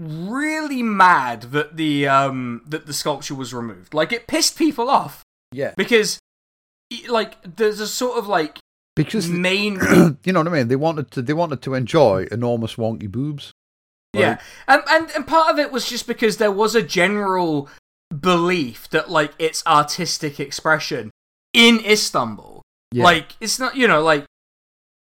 [0.00, 3.94] really mad that the um that the sculpture was removed.
[3.94, 5.22] Like, it pissed people off
[5.52, 6.18] yeah, because,
[7.08, 8.58] like, there's a sort of like
[8.96, 9.74] because main
[10.24, 10.68] you know what I mean.
[10.68, 13.52] They wanted to they wanted to enjoy enormous wonky boobs.
[14.12, 17.68] Yeah, and, and and part of it was just because there was a general
[18.18, 21.10] belief that like it's artistic expression
[21.52, 22.62] in Istanbul.
[22.92, 23.04] Yeah.
[23.04, 24.26] Like it's not, you know, like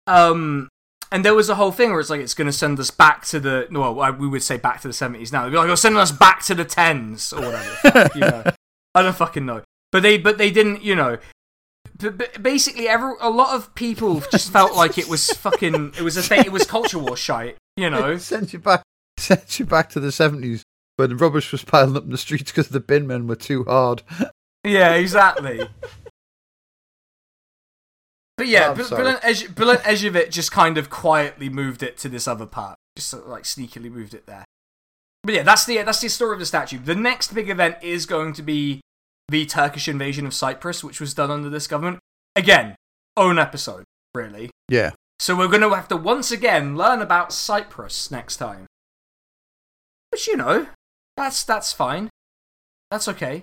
[0.06, 0.68] um,
[1.12, 3.24] and there was a whole thing where it's like it's going to send us back
[3.26, 5.44] to the well, we would say back to the seventies now.
[5.44, 8.44] They'd be like, "Oh, sending us back to the tens or whatever." you know,
[8.94, 9.62] I don't fucking know.
[9.92, 11.18] But they, but they didn't, you know.
[11.98, 15.94] But, but basically, every a lot of people just felt like it was fucking.
[15.98, 16.44] It was a thing.
[16.44, 17.56] It was culture war shite.
[17.76, 18.10] You know.
[18.12, 18.82] It sends you back
[19.18, 20.62] sends you back to the seventies
[20.96, 23.64] when the rubbish was piling up in the streets because the bin men were too
[23.64, 24.02] hard.
[24.64, 25.68] Yeah, exactly.
[28.40, 32.26] But yeah, Oh, I'm Bilan Ej- Bilan just kind of quietly moved it to this
[32.26, 34.44] other part, just sort of like sneakily moved it there.
[35.22, 36.78] But yeah, that's the that's the story of the statue.
[36.78, 38.80] The next big event is going to be
[39.28, 41.98] the Turkish invasion of Cyprus, which was done under this government.
[42.34, 42.76] Again,
[43.16, 43.84] own episode,
[44.14, 44.50] really.
[44.70, 44.92] Yeah.
[45.18, 48.64] So we're going to have to once again learn about Cyprus next time.
[50.10, 50.66] But you know,
[51.16, 52.08] that's that's fine.
[52.90, 53.42] That's okay.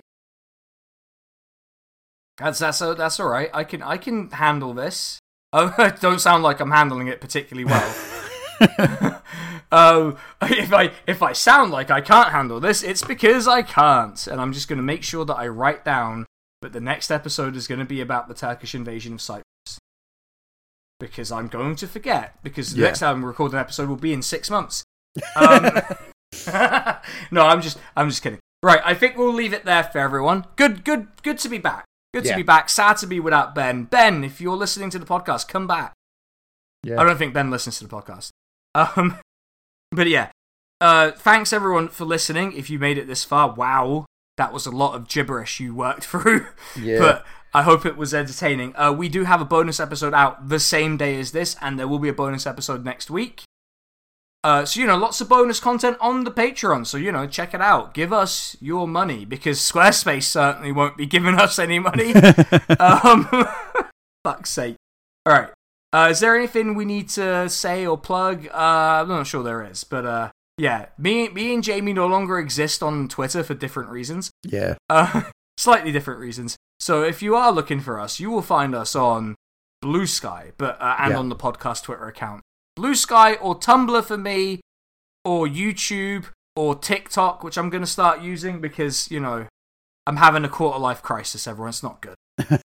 [2.38, 3.50] That's that's uh, that's all right.
[3.52, 5.18] I can I can handle this.
[5.50, 7.94] Oh, don't sound like I'm handling it particularly well.
[9.72, 14.26] um, if I if I sound like I can't handle this, it's because I can't,
[14.26, 16.26] and I'm just going to make sure that I write down
[16.60, 19.44] that the next episode is going to be about the Turkish invasion of Cyprus.
[21.00, 22.34] Because I'm going to forget.
[22.42, 22.86] Because the Yeah.
[22.88, 24.84] next time we record an episode will be in six months.
[25.34, 25.62] Um,
[27.30, 28.38] no, I'm just I'm just kidding.
[28.62, 30.44] Right, I think we'll leave it there for everyone.
[30.56, 31.84] Good, good, good to be back.
[32.14, 32.68] Good to be back.
[32.70, 33.84] Sad to be without Ben.
[33.84, 35.92] Ben, if you're listening to the podcast, come back.
[36.82, 37.00] Yeah.
[37.00, 38.30] I don't think Ben listens to the podcast.
[38.74, 39.18] Um,
[39.92, 40.30] but yeah,
[40.80, 42.52] uh, thanks everyone for listening.
[42.52, 44.06] If you made it this far, wow,
[44.36, 46.46] that was a lot of gibberish you worked through.
[46.80, 46.98] Yeah.
[46.98, 48.74] But I hope it was entertaining.
[48.76, 51.88] Uh, we do have a bonus episode out the same day as this, and there
[51.88, 53.42] will be a bonus episode next week.
[54.44, 56.86] Uh, so you know, lots of bonus content on the Patreon.
[56.86, 57.92] So you know, check it out.
[57.94, 62.14] Give us your money because Squarespace certainly won't be giving us any money.
[62.78, 63.28] um,
[64.24, 64.76] fuck's sake.
[65.26, 65.48] All right.
[65.92, 68.46] Uh, is there anything we need to say or plug?
[68.48, 72.38] Uh, I'm not sure there is, but uh, yeah, me, me and Jamie no longer
[72.38, 74.30] exist on Twitter for different reasons.
[74.44, 74.74] yeah.
[74.90, 75.22] Uh,
[75.56, 76.56] slightly different reasons.
[76.78, 79.34] So if you are looking for us, you will find us on
[79.82, 81.18] Blue Sky, but uh, and Yeah.
[81.18, 82.42] on the podcast Twitter account.
[82.78, 84.60] Blue Sky or Tumblr for me,
[85.24, 89.48] or YouTube, or TikTok, which I'm going to start using because, you know,
[90.06, 91.70] I'm having a quarter life crisis, everyone.
[91.70, 92.14] It's not good.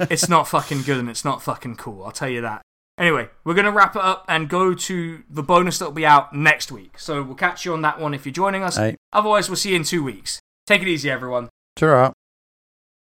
[0.00, 2.04] it's not fucking good and it's not fucking cool.
[2.04, 2.60] I'll tell you that.
[2.98, 6.04] Anyway, we're going to wrap it up and go to the bonus that will be
[6.04, 6.98] out next week.
[6.98, 8.76] So we'll catch you on that one if you're joining us.
[8.76, 8.96] Hey.
[9.14, 10.40] Otherwise, we'll see you in two weeks.
[10.66, 11.48] Take it easy, everyone.
[11.74, 12.12] Ta-ra.